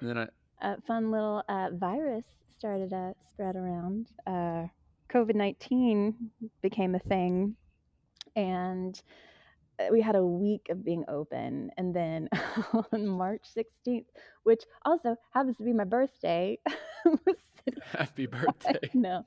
and 0.00 0.08
then 0.08 0.18
I, 0.18 0.28
a 0.60 0.80
fun 0.82 1.10
little 1.10 1.42
uh, 1.48 1.70
virus 1.72 2.24
started 2.56 2.90
to 2.90 3.14
spread 3.28 3.56
around. 3.56 4.06
Uh, 4.26 4.66
COVID 5.12 5.34
19 5.34 6.14
became 6.62 6.94
a 6.94 6.98
thing 6.98 7.56
and 8.36 9.00
Uh, 9.78 9.86
we 9.90 10.00
had 10.00 10.14
a 10.14 10.24
week 10.24 10.68
of 10.70 10.84
being 10.84 11.04
open 11.08 11.70
and 11.76 11.94
then 11.94 12.28
on 12.92 13.06
march 13.06 13.42
16th 13.56 14.04
which 14.44 14.62
also 14.84 15.16
happens 15.32 15.56
to 15.56 15.64
be 15.64 15.72
my 15.72 15.84
birthday 15.84 16.56
happy 17.92 18.26
birthday. 18.26 18.78
no 18.92 19.24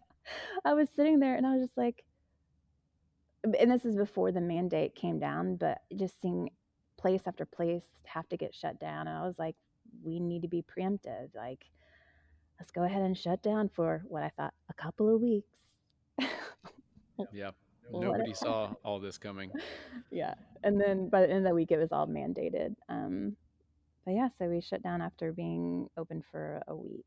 i 0.63 0.73
was 0.73 0.87
sitting 0.95 1.19
there 1.19 1.35
and 1.35 1.45
i 1.45 1.53
was 1.53 1.61
just 1.61 1.77
like 1.77 2.03
and 3.59 3.71
this 3.71 3.83
is 3.83 3.95
before 3.95 4.31
the 4.31 4.41
mandate 4.41 4.95
came 4.95 5.19
down 5.19 5.55
but 5.55 5.79
just 5.95 6.21
seeing 6.21 6.49
place 6.97 7.21
after 7.25 7.45
place 7.45 7.83
have 8.05 8.27
to 8.29 8.37
get 8.37 8.55
shut 8.55 8.79
down 8.79 9.07
and 9.07 9.17
i 9.17 9.25
was 9.25 9.35
like 9.37 9.55
we 10.03 10.19
need 10.19 10.41
to 10.41 10.47
be 10.47 10.63
preemptive 10.63 11.33
like 11.35 11.65
let's 12.59 12.71
go 12.71 12.83
ahead 12.83 13.01
and 13.01 13.17
shut 13.17 13.41
down 13.41 13.69
for 13.73 14.03
what 14.07 14.23
i 14.23 14.29
thought 14.29 14.53
a 14.69 14.73
couple 14.73 15.13
of 15.13 15.21
weeks. 15.21 15.57
Yeah 17.31 17.51
Nobody 17.91 18.33
saw 18.33 18.73
all 18.83 18.99
this 18.99 19.17
coming. 19.17 19.51
Yeah. 20.11 20.35
And 20.63 20.79
then 20.79 21.09
by 21.09 21.21
the 21.21 21.29
end 21.29 21.39
of 21.39 21.51
the 21.51 21.53
week, 21.55 21.71
it 21.71 21.77
was 21.77 21.91
all 21.91 22.07
mandated. 22.07 22.75
Um, 22.87 23.35
but 24.05 24.13
yeah, 24.13 24.29
so 24.39 24.45
we 24.47 24.61
shut 24.61 24.81
down 24.81 25.01
after 25.01 25.33
being 25.33 25.89
open 25.97 26.23
for 26.31 26.61
a 26.67 26.75
week. 26.75 27.05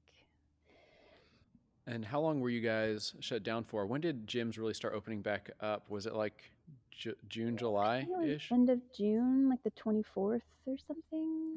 And 1.86 2.04
how 2.04 2.20
long 2.20 2.40
were 2.40 2.50
you 2.50 2.60
guys 2.60 3.14
shut 3.20 3.42
down 3.42 3.64
for? 3.64 3.86
When 3.86 4.00
did 4.00 4.26
gyms 4.26 4.58
really 4.58 4.74
start 4.74 4.94
opening 4.94 5.22
back 5.22 5.50
up? 5.60 5.88
Was 5.88 6.06
it 6.06 6.14
like 6.14 6.52
J- 6.90 7.14
June, 7.28 7.56
July 7.56 8.06
ish? 8.24 8.52
End 8.52 8.68
of 8.68 8.80
June, 8.94 9.48
like 9.48 9.62
the 9.64 9.72
24th 9.72 10.42
or 10.66 10.76
something. 10.86 11.56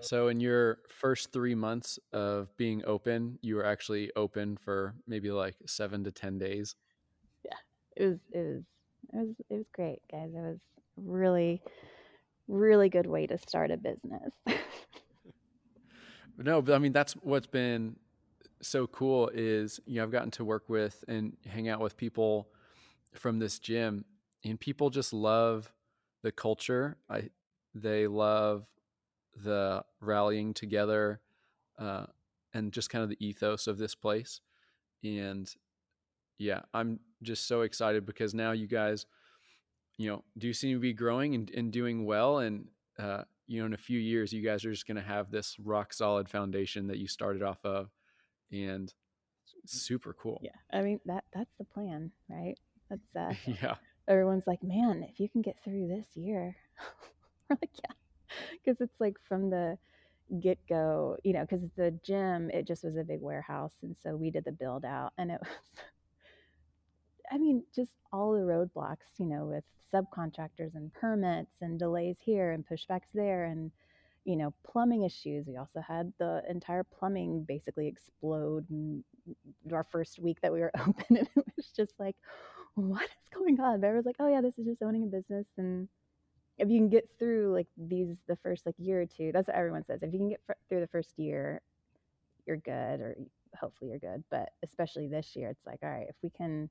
So, 0.00 0.28
in 0.28 0.40
your 0.40 0.78
first 0.88 1.32
three 1.32 1.54
months 1.54 1.98
of 2.12 2.54
being 2.56 2.82
open, 2.86 3.38
you 3.40 3.54
were 3.56 3.64
actually 3.64 4.10
open 4.16 4.56
for 4.56 4.94
maybe 5.06 5.30
like 5.30 5.54
seven 5.66 6.02
to 6.04 6.10
10 6.10 6.38
days 6.38 6.74
it 7.96 8.06
was 8.06 8.18
it 8.32 8.38
was 8.38 8.62
it 9.12 9.16
was 9.16 9.36
it 9.50 9.54
was 9.54 9.66
great, 9.74 10.00
guys. 10.10 10.30
It 10.34 10.40
was 10.40 10.58
really 10.96 11.62
really 12.48 12.88
good 12.88 13.06
way 13.06 13.26
to 13.26 13.38
start 13.38 13.70
a 13.70 13.76
business. 13.76 14.32
no, 16.38 16.62
but 16.62 16.74
I 16.74 16.78
mean 16.78 16.92
that's 16.92 17.14
what's 17.14 17.46
been 17.46 17.96
so 18.60 18.86
cool 18.86 19.30
is 19.34 19.80
you 19.86 19.96
know 19.96 20.04
I've 20.04 20.12
gotten 20.12 20.30
to 20.32 20.44
work 20.44 20.68
with 20.68 21.04
and 21.08 21.36
hang 21.46 21.68
out 21.68 21.80
with 21.80 21.96
people 21.96 22.48
from 23.14 23.38
this 23.38 23.58
gym, 23.58 24.04
and 24.44 24.58
people 24.58 24.90
just 24.90 25.12
love 25.12 25.72
the 26.22 26.32
culture. 26.32 26.96
I 27.08 27.30
they 27.74 28.06
love 28.06 28.66
the 29.36 29.82
rallying 30.00 30.52
together 30.54 31.20
uh, 31.78 32.06
and 32.52 32.72
just 32.72 32.90
kind 32.90 33.02
of 33.02 33.08
the 33.08 33.24
ethos 33.24 33.66
of 33.66 33.78
this 33.78 33.94
place. 33.94 34.40
And 35.02 35.52
yeah, 36.38 36.60
I'm 36.74 37.00
just 37.22 37.46
so 37.46 37.62
excited 37.62 38.06
because 38.06 38.34
now 38.34 38.52
you 38.52 38.66
guys, 38.66 39.06
you 39.98 40.10
know, 40.10 40.24
do 40.38 40.52
seem 40.52 40.76
to 40.76 40.80
be 40.80 40.92
growing 40.92 41.34
and, 41.34 41.50
and 41.50 41.72
doing 41.72 42.04
well. 42.04 42.38
And, 42.38 42.68
uh, 42.98 43.22
you 43.46 43.60
know, 43.60 43.66
in 43.66 43.74
a 43.74 43.78
few 43.78 43.98
years, 43.98 44.32
you 44.32 44.42
guys 44.42 44.64
are 44.64 44.72
just 44.72 44.86
going 44.86 44.96
to 44.96 45.02
have 45.02 45.30
this 45.30 45.56
rock 45.62 45.92
solid 45.92 46.28
foundation 46.28 46.88
that 46.88 46.98
you 46.98 47.06
started 47.06 47.42
off 47.42 47.64
of. 47.64 47.90
And 48.50 48.92
super 49.66 50.14
cool. 50.14 50.40
Yeah. 50.42 50.50
I 50.72 50.82
mean, 50.82 51.00
that 51.06 51.24
that's 51.32 51.54
the 51.58 51.64
plan, 51.64 52.10
right? 52.28 52.58
That's, 52.90 53.16
uh, 53.16 53.34
yeah. 53.62 53.76
Everyone's 54.08 54.46
like, 54.46 54.62
man, 54.62 55.06
if 55.08 55.20
you 55.20 55.28
can 55.28 55.42
get 55.42 55.56
through 55.62 55.88
this 55.88 56.06
year, 56.16 56.56
we're 57.48 57.56
like, 57.60 57.70
yeah, 57.82 57.94
because 58.52 58.80
it's 58.80 59.00
like 59.00 59.16
from 59.28 59.50
the 59.50 59.78
get 60.40 60.58
go, 60.68 61.16
you 61.22 61.32
know, 61.32 61.42
because 61.42 61.62
the 61.76 61.92
gym, 62.04 62.50
it 62.50 62.66
just 62.66 62.84
was 62.84 62.96
a 62.96 63.04
big 63.04 63.20
warehouse. 63.20 63.74
And 63.82 63.96
so 64.02 64.16
we 64.16 64.30
did 64.30 64.44
the 64.44 64.52
build 64.52 64.84
out 64.84 65.12
and 65.18 65.30
it 65.30 65.40
was, 65.42 65.50
I 67.32 67.38
mean, 67.38 67.64
just 67.74 67.92
all 68.12 68.32
the 68.32 68.40
roadblocks, 68.40 69.18
you 69.18 69.26
know, 69.26 69.46
with 69.46 69.64
subcontractors 69.92 70.74
and 70.74 70.92
permits 70.92 71.52
and 71.62 71.78
delays 71.78 72.16
here 72.20 72.52
and 72.52 72.64
pushbacks 72.66 73.08
there 73.14 73.44
and, 73.44 73.70
you 74.24 74.36
know, 74.36 74.52
plumbing 74.70 75.02
issues. 75.04 75.46
We 75.46 75.56
also 75.56 75.80
had 75.80 76.12
the 76.18 76.42
entire 76.48 76.84
plumbing 76.84 77.44
basically 77.48 77.88
explode 77.88 78.66
our 79.72 79.84
first 79.84 80.18
week 80.18 80.40
that 80.42 80.52
we 80.52 80.60
were 80.60 80.72
open. 80.86 81.16
And 81.16 81.28
it 81.34 81.44
was 81.56 81.72
just 81.74 81.94
like, 81.98 82.16
what 82.74 83.04
is 83.04 83.28
going 83.34 83.58
on? 83.60 83.80
But 83.80 83.94
was 83.94 84.06
like, 84.06 84.16
oh 84.20 84.28
yeah, 84.28 84.42
this 84.42 84.58
is 84.58 84.66
just 84.66 84.82
owning 84.82 85.04
a 85.04 85.06
business 85.06 85.46
and 85.56 85.88
if 86.58 86.68
you 86.68 86.78
can 86.78 86.88
get 86.88 87.08
through 87.18 87.52
like 87.52 87.66
these 87.76 88.18
the 88.28 88.36
first 88.36 88.66
like 88.66 88.74
year 88.78 89.00
or 89.02 89.06
two 89.06 89.32
that's 89.32 89.48
what 89.48 89.56
everyone 89.56 89.84
says 89.84 90.02
if 90.02 90.12
you 90.12 90.18
can 90.18 90.28
get 90.28 90.40
fr- 90.46 90.52
through 90.68 90.80
the 90.80 90.86
first 90.86 91.18
year 91.18 91.60
you're 92.46 92.58
good 92.58 93.00
or 93.00 93.16
hopefully 93.58 93.90
you're 93.90 93.98
good 93.98 94.22
but 94.30 94.50
especially 94.62 95.08
this 95.08 95.34
year 95.34 95.48
it's 95.48 95.66
like 95.66 95.78
all 95.82 95.90
right 95.90 96.06
if 96.08 96.16
we 96.22 96.30
can 96.30 96.68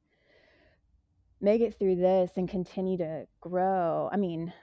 make 1.42 1.62
it 1.62 1.78
through 1.78 1.96
this 1.96 2.32
and 2.38 2.50
continue 2.50 2.98
to 2.98 3.26
grow 3.40 4.10
i 4.12 4.18
mean 4.18 4.54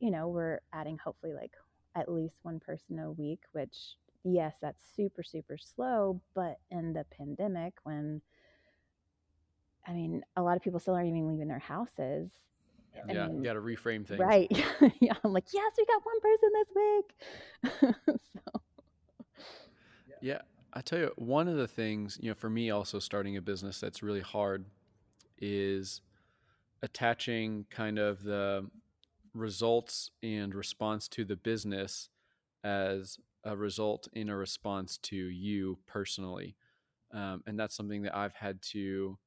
you 0.00 0.10
know 0.10 0.28
we're 0.28 0.60
adding 0.72 0.98
hopefully 0.98 1.32
like 1.32 1.52
at 1.94 2.10
least 2.10 2.36
one 2.42 2.58
person 2.58 2.98
a 2.98 3.12
week 3.12 3.40
which 3.52 3.96
yes 4.24 4.54
that's 4.60 4.82
super 4.96 5.22
super 5.22 5.56
slow 5.58 6.20
but 6.34 6.58
in 6.70 6.92
the 6.92 7.04
pandemic 7.16 7.74
when 7.84 8.20
i 9.86 9.92
mean 9.92 10.22
a 10.36 10.42
lot 10.42 10.56
of 10.56 10.62
people 10.62 10.80
still 10.80 10.94
aren't 10.94 11.08
even 11.08 11.28
leaving 11.28 11.48
their 11.48 11.58
houses 11.58 12.30
yeah, 13.08 13.28
you 13.28 13.42
got 13.42 13.54
to 13.54 13.60
reframe 13.60 14.06
things. 14.06 14.20
Right. 14.20 14.46
yeah. 15.00 15.14
I'm 15.24 15.32
like, 15.32 15.46
yes, 15.52 15.72
we 15.76 15.84
got 15.84 16.02
one 16.04 16.20
person 16.20 16.50
this 16.54 17.92
week. 18.12 18.20
so. 18.32 18.60
Yeah. 20.20 20.42
I 20.72 20.80
tell 20.80 20.98
you, 20.98 21.12
one 21.16 21.48
of 21.48 21.56
the 21.56 21.68
things, 21.68 22.18
you 22.20 22.30
know, 22.30 22.34
for 22.34 22.50
me 22.50 22.70
also 22.70 22.98
starting 22.98 23.36
a 23.36 23.42
business 23.42 23.80
that's 23.80 24.02
really 24.02 24.20
hard 24.20 24.64
is 25.38 26.00
attaching 26.82 27.66
kind 27.70 27.98
of 27.98 28.22
the 28.22 28.68
results 29.32 30.10
and 30.22 30.54
response 30.54 31.08
to 31.08 31.24
the 31.24 31.36
business 31.36 32.08
as 32.62 33.18
a 33.44 33.56
result 33.56 34.08
in 34.12 34.28
a 34.28 34.36
response 34.36 34.96
to 34.98 35.16
you 35.16 35.78
personally. 35.86 36.56
Um, 37.12 37.42
and 37.46 37.58
that's 37.58 37.76
something 37.76 38.02
that 38.02 38.16
I've 38.16 38.34
had 38.34 38.62
to 38.72 39.18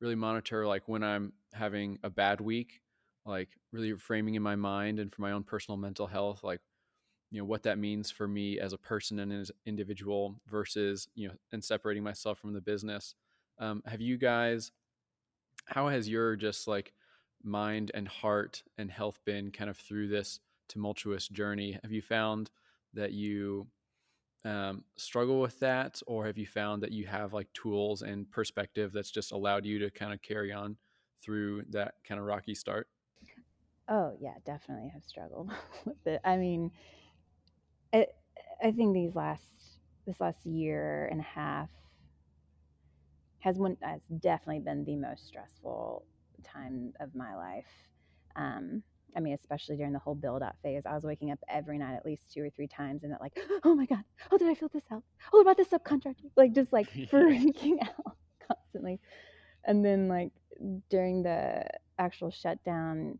really 0.00 0.14
monitor. 0.14 0.66
Like 0.66 0.88
when 0.88 1.02
I'm 1.02 1.32
having 1.52 1.98
a 2.02 2.10
bad 2.10 2.40
week, 2.40 2.80
like 3.26 3.48
really 3.72 3.94
framing 3.94 4.34
in 4.34 4.42
my 4.42 4.56
mind 4.56 4.98
and 4.98 5.12
for 5.12 5.22
my 5.22 5.32
own 5.32 5.42
personal 5.42 5.78
mental 5.78 6.06
health 6.06 6.44
like 6.44 6.60
you 7.30 7.38
know 7.38 7.44
what 7.44 7.62
that 7.62 7.78
means 7.78 8.10
for 8.10 8.28
me 8.28 8.60
as 8.60 8.72
a 8.72 8.78
person 8.78 9.18
and 9.18 9.32
as 9.32 9.50
individual 9.66 10.36
versus 10.46 11.08
you 11.14 11.28
know 11.28 11.34
and 11.52 11.62
separating 11.62 12.02
myself 12.02 12.38
from 12.38 12.52
the 12.52 12.60
business 12.60 13.14
um, 13.58 13.82
have 13.86 14.00
you 14.00 14.16
guys 14.16 14.72
how 15.64 15.88
has 15.88 16.08
your 16.08 16.36
just 16.36 16.66
like 16.68 16.92
mind 17.42 17.90
and 17.94 18.08
heart 18.08 18.62
and 18.78 18.90
health 18.90 19.20
been 19.24 19.50
kind 19.50 19.68
of 19.70 19.76
through 19.76 20.08
this 20.08 20.40
tumultuous 20.68 21.28
journey 21.28 21.78
have 21.82 21.92
you 21.92 22.02
found 22.02 22.50
that 22.94 23.12
you 23.12 23.66
um, 24.44 24.84
struggle 24.96 25.40
with 25.40 25.58
that 25.60 26.00
or 26.06 26.26
have 26.26 26.38
you 26.38 26.46
found 26.46 26.82
that 26.82 26.92
you 26.92 27.06
have 27.06 27.32
like 27.32 27.52
tools 27.52 28.02
and 28.02 28.30
perspective 28.30 28.92
that's 28.92 29.10
just 29.10 29.32
allowed 29.32 29.64
you 29.64 29.78
to 29.78 29.90
kind 29.90 30.12
of 30.12 30.22
carry 30.22 30.52
on 30.52 30.76
through 31.22 31.64
that 31.70 31.94
kind 32.06 32.20
of 32.20 32.26
rocky 32.26 32.54
start 32.54 32.88
Oh 33.88 34.16
yeah, 34.18 34.34
definitely 34.46 34.88
have 34.94 35.04
struggled 35.04 35.50
with 35.84 36.06
it. 36.06 36.20
I 36.24 36.36
mean, 36.36 36.70
it, 37.92 38.14
I 38.62 38.72
think 38.72 38.94
these 38.94 39.14
last 39.14 39.42
this 40.06 40.20
last 40.20 40.44
year 40.46 41.08
and 41.10 41.20
a 41.20 41.24
half 41.24 41.68
has 43.44 43.58
one 43.58 43.76
has 43.82 44.00
definitely 44.20 44.60
been 44.60 44.86
the 44.86 44.96
most 44.96 45.26
stressful 45.26 46.02
time 46.42 46.94
of 46.98 47.14
my 47.14 47.36
life. 47.36 47.66
Um, 48.36 48.82
I 49.14 49.20
mean, 49.20 49.34
especially 49.34 49.76
during 49.76 49.92
the 49.92 49.98
whole 49.98 50.14
build 50.14 50.42
up 50.42 50.56
phase, 50.62 50.84
I 50.86 50.94
was 50.94 51.04
waking 51.04 51.30
up 51.30 51.38
every 51.46 51.76
night 51.76 51.94
at 51.94 52.06
least 52.06 52.32
two 52.32 52.42
or 52.42 52.48
three 52.48 52.66
times, 52.66 53.04
and 53.04 53.12
that 53.12 53.20
like, 53.20 53.38
oh 53.64 53.74
my 53.74 53.84
god, 53.84 54.02
oh 54.32 54.38
did 54.38 54.48
I 54.48 54.54
fill 54.54 54.70
this 54.72 54.82
out? 54.90 55.02
Oh, 55.30 55.42
about 55.42 55.58
this 55.58 55.68
subcontractor? 55.68 56.30
Like 56.36 56.54
just 56.54 56.72
like 56.72 56.90
freaking 57.12 57.82
out 57.82 58.16
constantly. 58.48 58.98
And 59.62 59.84
then 59.84 60.08
like 60.08 60.32
during 60.88 61.22
the 61.22 61.66
actual 61.98 62.30
shutdown, 62.30 63.18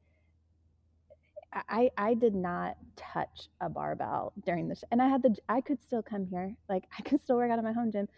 I, 1.53 1.91
I 1.99 2.15
did 2.15 2.35
not 2.35 2.79
touch 2.97 3.49
a 3.61 3.69
barbell 3.69 4.33
during 4.45 4.69
this 4.69 4.83
and 4.91 5.01
I 5.01 5.09
had 5.09 5.23
the 5.23 5.37
I 5.49 5.61
could 5.61 5.81
still 5.81 6.03
come 6.03 6.27
here 6.27 6.57
like 6.69 6.83
I 6.99 7.03
could 7.03 7.23
still 7.23 7.37
work 7.37 7.49
out 7.53 7.61
of 7.61 7.65
my 7.65 7.73
home 7.73 7.93
gym 7.93 8.09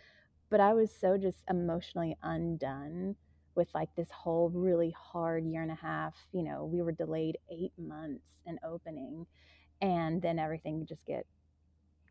but 0.50 0.60
I 0.60 0.74
was 0.74 0.90
so 0.90 1.16
just 1.18 1.42
emotionally 1.48 2.16
undone 2.22 3.16
with 3.54 3.68
like 3.74 3.88
this 3.96 4.10
whole 4.10 4.50
really 4.50 4.94
hard 4.98 5.44
year 5.46 5.62
and 5.62 5.70
a 5.70 5.76
half 5.76 6.14
you 6.32 6.42
know 6.42 6.64
we 6.64 6.82
were 6.82 6.92
delayed 6.92 7.38
8 7.50 7.72
months 7.78 8.24
in 8.46 8.58
opening 8.64 9.26
and 9.80 10.22
then 10.22 10.38
everything 10.38 10.86
just 10.86 11.06
get 11.06 11.26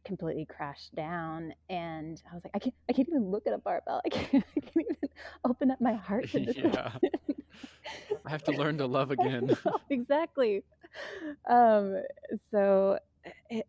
completely 0.03 0.45
crashed 0.45 0.93
down 0.95 1.53
and 1.69 2.21
I 2.31 2.35
was 2.35 2.43
like 2.43 2.51
I 2.55 2.59
can't 2.59 2.75
I 2.89 2.93
can't 2.93 3.09
even 3.09 3.29
look 3.31 3.47
at 3.47 3.53
a 3.53 3.57
barbell. 3.57 4.01
I 4.05 4.09
can't, 4.09 4.45
I 4.55 4.59
can't 4.59 4.75
even 4.77 5.09
open 5.43 5.71
up 5.71 5.81
my 5.81 5.93
heart 6.07 6.29
to 6.31 6.39
this 6.39 6.55
yeah. 6.55 6.91
I 8.25 8.29
have 8.29 8.43
to 8.45 8.51
learn 8.51 8.77
to 8.77 8.85
love 8.85 9.11
again. 9.11 9.55
exactly. 9.89 10.63
Um, 11.49 12.01
so 12.51 12.99
it, 13.49 13.67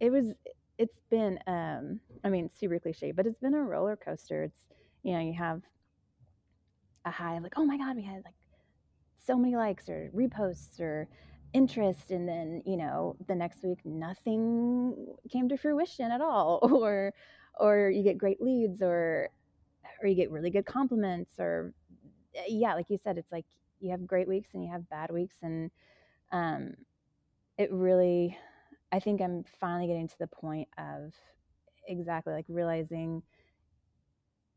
it 0.00 0.10
was, 0.10 0.32
it's 0.78 0.98
been, 1.10 1.38
um, 1.46 2.00
I 2.24 2.30
mean, 2.30 2.50
super 2.54 2.78
cliche, 2.78 3.12
but 3.12 3.26
it's 3.26 3.38
been 3.38 3.54
a 3.54 3.62
roller 3.62 3.96
coaster. 3.96 4.44
It's, 4.44 4.58
you 5.02 5.12
know, 5.12 5.20
you 5.20 5.34
have 5.34 5.60
a 7.04 7.10
high, 7.10 7.38
like, 7.38 7.52
oh 7.56 7.66
my 7.66 7.76
God, 7.76 7.96
we 7.96 8.02
had 8.02 8.22
like 8.24 8.34
so 9.18 9.36
many 9.36 9.56
likes 9.56 9.88
or 9.90 10.10
reposts 10.16 10.80
or 10.80 11.06
interest. 11.52 12.10
And 12.10 12.26
then, 12.26 12.62
you 12.64 12.78
know, 12.78 13.16
the 13.28 13.34
next 13.34 13.62
week, 13.62 13.78
nothing 13.84 15.14
came 15.30 15.48
to 15.50 15.56
fruition 15.58 16.10
at 16.10 16.20
all. 16.20 16.60
Or, 16.72 17.12
or 17.60 17.90
you 17.90 18.02
get 18.02 18.18
great 18.18 18.42
leads 18.42 18.82
or, 18.82 19.28
or 20.02 20.08
you 20.08 20.16
get 20.16 20.30
really 20.30 20.50
good 20.50 20.66
compliments 20.66 21.38
or 21.38 21.72
yeah, 22.48 22.74
like 22.74 22.90
you 22.90 22.98
said, 23.02 23.16
it's 23.16 23.30
like 23.30 23.44
you 23.80 23.90
have 23.90 24.06
great 24.06 24.26
weeks 24.26 24.50
and 24.54 24.64
you 24.64 24.72
have 24.72 24.88
bad 24.88 25.10
weeks 25.12 25.36
and 25.42 25.70
um, 26.32 26.74
it 27.58 27.70
really, 27.70 28.36
I 28.90 28.98
think 28.98 29.20
I'm 29.20 29.44
finally 29.60 29.86
getting 29.86 30.08
to 30.08 30.18
the 30.18 30.26
point 30.26 30.68
of 30.78 31.12
exactly 31.86 32.32
like 32.32 32.46
realizing 32.48 33.22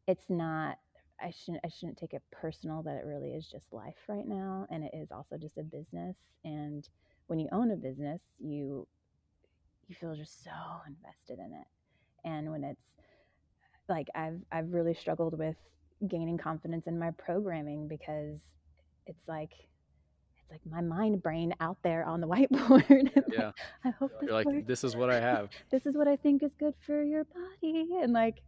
it's 0.08 0.30
not 0.30 0.78
I 1.20 1.32
shouldn't 1.32 1.64
I 1.66 1.70
shouldn't 1.70 1.98
take 1.98 2.14
it 2.14 2.22
personal 2.32 2.84
that 2.84 2.96
it 2.98 3.06
really 3.06 3.32
is 3.32 3.48
just 3.48 3.66
life 3.72 3.98
right 4.08 4.28
now 4.28 4.68
and 4.70 4.84
it 4.84 4.92
is 4.94 5.12
also 5.12 5.38
just 5.38 5.58
a 5.58 5.64
business 5.64 6.16
and 6.46 6.88
when 7.28 7.40
you 7.40 7.50
own 7.52 7.72
a 7.72 7.76
business 7.76 8.22
you 8.40 8.88
you 9.88 9.96
feel 9.96 10.16
just 10.16 10.44
so 10.44 10.52
invested 10.88 11.40
in 11.40 11.54
it. 11.54 11.68
And 12.26 12.52
when 12.52 12.64
it's 12.64 12.94
like 13.88 14.08
I've 14.16 14.42
I've 14.52 14.74
really 14.74 14.94
struggled 14.94 15.38
with 15.38 15.56
gaining 16.08 16.38
confidence 16.38 16.88
in 16.88 17.00
my 17.00 17.12
programming 17.12 17.88
because 17.88 18.40
it's 19.06 19.28
like 19.28 19.52
it's 20.50 20.66
like 20.66 20.74
my 20.74 20.82
mind 20.82 21.22
brain 21.22 21.54
out 21.60 21.78
there 21.84 22.06
on 22.06 22.22
the 22.22 22.28
whiteboard. 22.28 23.12
yeah. 23.32 23.46
Like, 23.46 23.56
I 23.86 23.90
hope 23.92 24.12
You're 24.22 24.32
like, 24.32 24.46
works. 24.46 24.68
this 24.68 24.84
is 24.84 24.96
what 24.96 25.10
I 25.10 25.20
have. 25.20 25.50
this 25.72 25.86
is 25.86 25.96
what 25.96 26.08
I 26.08 26.16
think 26.16 26.44
is 26.44 26.52
good 26.60 26.74
for 26.86 27.04
your 27.04 27.26
body. 27.26 27.90
And 28.02 28.14
like, 28.14 28.42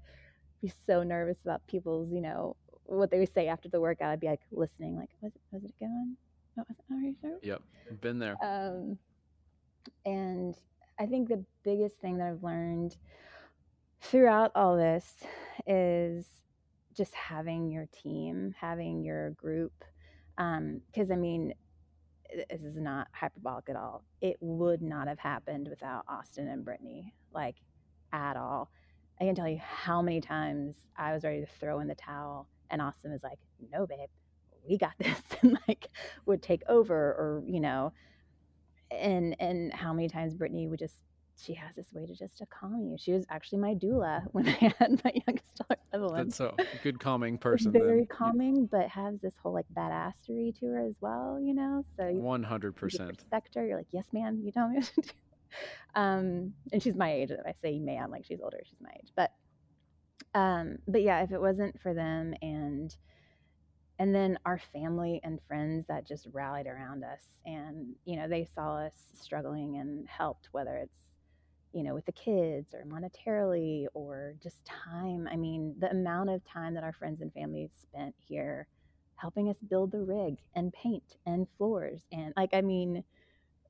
be 0.62 0.72
so 0.86 1.04
nervous 1.04 1.38
about 1.44 1.66
people's, 1.68 2.12
you 2.12 2.22
know, 2.22 2.56
what 2.86 3.12
they 3.12 3.20
would 3.20 3.34
say 3.34 3.48
after 3.48 3.70
the 3.70 3.80
workout. 3.80 4.12
I'd 4.12 4.20
be 4.20 4.28
like 4.28 4.42
listening, 4.52 4.98
like, 4.98 5.10
was 5.22 5.32
it, 5.34 5.42
was 5.52 5.64
it 5.64 5.72
a 5.80 5.84
good 5.84 5.90
one? 5.90 6.18
Was 6.58 6.66
it, 6.70 6.94
are 6.94 7.02
you 7.02 7.16
sure? 7.22 7.38
Yep. 7.42 7.62
Been 8.02 8.20
there. 8.20 8.36
Um, 8.44 8.98
and 10.06 10.56
I 11.00 11.06
think 11.06 11.30
the 11.30 11.44
biggest 11.64 11.98
thing 11.98 12.18
that 12.18 12.28
I've 12.28 12.44
learned 12.44 12.96
throughout 14.02 14.52
all 14.56 14.78
this 14.78 15.14
is 15.68 16.26
just 16.96 17.14
having 17.14 17.70
your 17.70 17.88
team, 18.04 18.54
having 18.60 19.04
your 19.04 19.32
group. 19.32 19.74
Because, 20.38 21.10
um, 21.10 21.12
I 21.12 21.16
mean, 21.16 21.54
this 22.50 22.62
is 22.62 22.76
not 22.76 23.08
hyperbolic 23.12 23.70
at 23.70 23.76
all. 23.76 24.04
It 24.22 24.38
would 24.39 24.82
not 24.82 25.08
have 25.08 25.20
happened 25.20 25.68
without 25.70 26.04
Austin 26.08 26.48
and 26.48 26.63
Brittany, 26.63 27.13
like 27.34 27.56
at 28.12 28.38
all. 28.38 28.72
I 29.20 29.26
can 29.26 29.36
tell 29.36 29.48
you 29.50 29.60
how 29.60 30.02
many 30.02 30.22
times 30.22 30.76
I 30.98 31.13
was 31.13 31.24
ready 31.24 31.42
to 31.42 31.48
throw 31.60 31.80
in 31.80 31.88
the 31.88 31.96
towel, 31.96 32.48
and 32.70 32.82
Austin 32.82 33.12
was 33.12 33.24
like, 33.24 33.39
"No, 33.72 33.86
babe, 33.86 34.10
we 34.68 34.78
got 34.78 34.94
this," 35.00 35.22
and 35.42 35.58
like 35.68 35.88
would 36.26 36.42
take 36.42 36.63
over, 36.68 36.96
or 36.96 37.44
you 37.46 37.60
know, 37.60 37.94
and 38.92 39.36
and 39.39 39.74
how 39.74 39.94
many 39.94 40.08
times 40.08 40.36
Brittany 40.36 40.68
would 40.68 40.80
just 40.80 40.96
she 41.41 41.54
has 41.54 41.75
this 41.75 41.88
way 41.93 42.06
to 42.06 42.15
just 42.15 42.38
to 42.39 42.45
calm 42.47 42.84
you. 42.84 42.97
She 42.97 43.13
was 43.13 43.25
actually 43.30 43.60
my 43.60 43.73
doula 43.75 44.23
when 44.32 44.47
I 44.47 44.73
had 44.78 45.02
my 45.04 45.13
youngest 45.28 45.56
daughter, 45.56 45.82
Evelyn. 45.93 46.28
That's 46.28 46.39
a 46.39 46.54
good 46.84 46.99
calming 46.99 47.38
person. 47.39 47.71
Very 47.71 47.99
then. 47.99 48.08
calming, 48.08 48.65
but 48.65 48.88
has 48.89 49.19
this 49.21 49.34
whole 49.41 49.54
like 49.54 49.65
badassery 49.75 50.58
to 50.60 50.65
her 50.67 50.86
as 50.86 50.95
well, 51.02 51.39
you 51.41 51.54
know. 51.54 51.84
So 51.97 52.06
one 52.12 52.43
hundred 52.43 52.75
percent 52.75 53.10
respect 53.10 53.56
her. 53.56 53.65
You're 53.65 53.78
like, 53.78 53.88
yes, 53.91 54.06
ma'am. 54.12 54.41
You 54.43 54.52
tell 54.52 54.67
me 54.67 54.78
what 54.78 54.86
to 54.86 55.02
do. 55.02 55.10
Um, 55.95 56.54
and 56.71 56.84
she's 56.84 56.93
my 56.93 57.12
age. 57.12 57.32
I 57.32 57.54
say 57.63 57.80
man, 57.80 58.12
like 58.12 58.23
she's 58.23 58.39
older. 58.39 58.60
She's 58.63 58.80
my 58.80 58.91
age, 58.91 59.12
but 59.15 59.32
um, 60.36 60.78
but 60.88 61.02
yeah, 61.02 61.23
if 61.23 61.32
it 61.32 61.41
wasn't 61.41 61.82
for 61.82 61.95
them 61.95 62.36
and 62.43 62.95
and 63.97 64.15
then 64.15 64.39
our 64.45 64.60
family 64.71 65.19
and 65.23 65.39
friends 65.47 65.86
that 65.88 66.08
just 66.08 66.28
rallied 66.32 66.67
around 66.67 67.04
us 67.04 67.23
and 67.45 67.95
you 68.06 68.15
know 68.15 68.28
they 68.28 68.47
saw 68.56 68.78
us 68.78 68.93
struggling 69.19 69.78
and 69.78 70.08
helped 70.08 70.49
whether 70.52 70.75
it's 70.78 71.10
you 71.73 71.84
know, 71.84 71.93
with 71.93 72.05
the 72.05 72.12
kids 72.12 72.73
or 72.73 72.84
monetarily 72.86 73.86
or 73.93 74.34
just 74.41 74.65
time. 74.65 75.27
I 75.32 75.36
mean, 75.36 75.75
the 75.79 75.91
amount 75.91 76.29
of 76.29 76.43
time 76.45 76.73
that 76.73 76.84
our 76.84 76.93
friends 76.93 77.21
and 77.21 77.32
family 77.34 77.69
spent 77.82 78.15
here 78.17 78.67
helping 79.15 79.49
us 79.49 79.58
build 79.69 79.91
the 79.91 79.99
rig 79.99 80.38
and 80.55 80.71
paint 80.71 81.17
and 81.25 81.45
floors 81.58 82.03
and 82.12 82.34
like 82.38 82.51
I 82.53 82.62
mean 82.62 83.03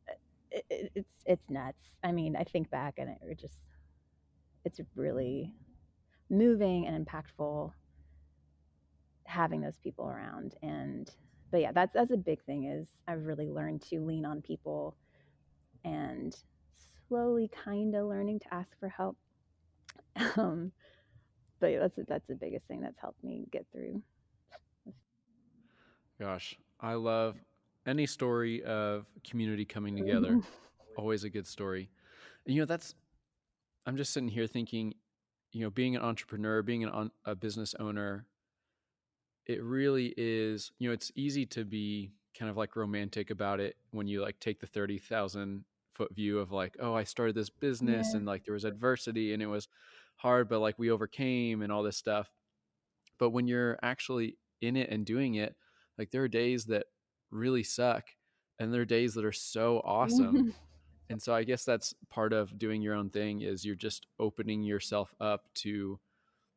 uh, 0.07 0.13
it, 0.51 0.91
it's 0.95 1.09
it's 1.25 1.49
nuts. 1.49 1.95
I 2.03 2.12
mean, 2.12 2.35
I 2.35 2.43
think 2.43 2.69
back 2.69 2.95
and 2.99 3.09
it 3.09 3.39
just 3.39 3.59
it's 4.63 4.79
really 4.95 5.53
moving 6.29 6.85
and 6.85 7.05
impactful 7.05 7.71
having 9.25 9.62
those 9.62 9.77
people 9.77 10.07
around 10.09 10.55
and 10.62 11.09
but 11.51 11.62
yeah, 11.62 11.71
that's 11.71 11.93
that's 11.93 12.12
a 12.12 12.17
big 12.17 12.43
thing 12.43 12.65
is 12.65 12.89
I've 13.07 13.25
really 13.25 13.49
learned 13.49 13.81
to 13.89 13.99
lean 14.01 14.25
on 14.25 14.41
people 14.41 14.95
and 15.83 16.35
slowly 17.10 17.50
kind 17.65 17.93
of 17.95 18.08
learning 18.08 18.39
to 18.39 18.54
ask 18.54 18.69
for 18.80 18.89
help. 18.89 19.17
Um, 20.38 20.74
but 21.60 21.72
that's 21.80 22.08
that's 22.08 22.28
the 22.28 22.36
biggest 22.36 22.65
thing 22.65 22.82
that's 22.82 23.00
helped 23.00 23.24
me 23.24 23.45
get 23.52 23.65
through. 23.72 24.02
Gosh, 26.19 26.58
I 26.80 26.93
love 26.93 27.38
any 27.86 28.06
story 28.06 28.63
of 28.63 29.06
community 29.24 29.65
coming 29.65 29.95
together. 29.95 30.41
Always 30.98 31.24
a 31.24 31.30
good 31.30 31.48
story. 31.48 31.89
And, 32.45 32.56
you 32.56 32.62
know, 32.62 32.65
that's 32.65 32.95
I'm 33.86 33.98
just 33.98 34.13
sitting 34.13 34.30
here 34.30 34.48
thinking, 34.48 34.93
you 35.52 35.62
know, 35.62 35.69
being 35.69 35.95
an 35.95 36.02
entrepreneur, 36.02 36.62
being 36.62 36.84
an, 36.84 37.12
a 37.26 37.36
business 37.36 37.74
owner, 37.80 38.26
it 39.45 39.63
really 39.63 40.13
is. 40.17 40.72
You 40.80 40.89
know, 40.89 40.93
it's 40.93 41.12
easy 41.15 41.45
to 41.48 41.65
be 41.65 42.12
kind 42.38 42.52
of 42.52 42.58
like 42.58 42.76
romantic 42.76 43.32
about 43.32 43.60
it 43.60 43.76
when 43.91 44.08
you 44.08 44.22
like 44.22 44.39
take 44.39 44.60
the 44.60 44.67
thirty 44.67 44.98
thousand 44.98 45.63
foot 45.99 46.15
view 46.15 46.39
of 46.39 46.53
like, 46.53 46.77
oh, 46.79 46.93
I 46.93 47.03
started 47.03 47.35
this 47.35 47.49
business 47.49 48.07
yeah. 48.12 48.17
and 48.17 48.25
like 48.25 48.45
there 48.45 48.53
was 48.53 48.63
adversity 48.63 49.33
and 49.33 49.43
it 49.43 49.47
was 49.47 49.67
hard, 50.15 50.47
but 50.47 50.62
like 50.62 50.79
we 50.79 50.89
overcame 50.89 51.62
and 51.62 51.73
all 51.73 51.83
this 51.83 51.97
stuff. 51.97 52.31
But 53.19 53.31
when 53.31 53.47
you're 53.47 53.77
actually 53.83 54.38
in 54.62 54.77
it 54.77 54.89
and 54.89 55.05
doing 55.05 55.35
it, 55.35 55.57
like 55.97 56.12
there 56.12 56.23
are 56.23 56.29
days 56.29 56.65
that 56.67 56.85
really 57.31 57.63
suck 57.63 58.05
and 58.59 58.73
there 58.73 58.83
are 58.83 58.85
days 58.85 59.13
that 59.15 59.25
are 59.25 59.33
so 59.33 59.81
awesome. 59.83 60.55
and 61.09 61.21
so 61.21 61.35
I 61.35 61.43
guess 61.43 61.65
that's 61.65 61.93
part 62.09 62.31
of 62.31 62.57
doing 62.57 62.81
your 62.81 62.95
own 62.95 63.09
thing 63.09 63.41
is 63.41 63.65
you're 63.65 63.75
just 63.75 64.05
opening 64.21 64.63
yourself 64.63 65.13
up 65.19 65.49
to 65.55 65.99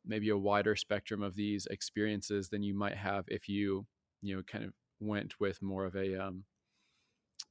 maybe 0.07 0.29
a 0.29 0.39
wider 0.39 0.77
spectrum 0.77 1.21
of 1.21 1.35
these 1.35 1.67
experiences 1.67 2.49
than 2.49 2.63
you 2.63 2.75
might 2.75 2.97
have 2.97 3.25
if 3.27 3.49
you, 3.49 3.87
you 4.21 4.37
know, 4.37 4.43
kind 4.45 4.65
of 4.65 4.73
went 5.01 5.41
with 5.41 5.61
more 5.61 5.85
of 5.85 5.97
a 5.97 6.17
um 6.25 6.45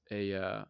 a 0.10 0.34
uh 0.34 0.64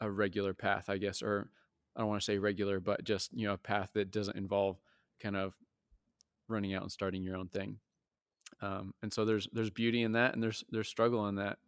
a 0.00 0.10
regular 0.10 0.54
path, 0.54 0.88
I 0.88 0.98
guess, 0.98 1.22
or 1.22 1.48
I 1.96 2.00
don't 2.00 2.08
want 2.08 2.20
to 2.20 2.24
say 2.24 2.38
regular, 2.38 2.80
but 2.80 3.04
just 3.04 3.32
you 3.32 3.46
know 3.46 3.54
a 3.54 3.58
path 3.58 3.90
that 3.94 4.10
doesn't 4.10 4.36
involve 4.36 4.78
kind 5.20 5.36
of 5.36 5.54
running 6.48 6.74
out 6.74 6.82
and 6.82 6.92
starting 6.92 7.22
your 7.22 7.36
own 7.36 7.48
thing. 7.48 7.78
Um, 8.60 8.94
and 9.02 9.12
so 9.12 9.24
there's 9.24 9.48
there's 9.52 9.70
beauty 9.70 10.02
in 10.02 10.12
that, 10.12 10.34
and 10.34 10.42
there's 10.42 10.64
there's 10.70 10.88
struggle 10.88 11.26
in 11.28 11.36
that. 11.36 11.58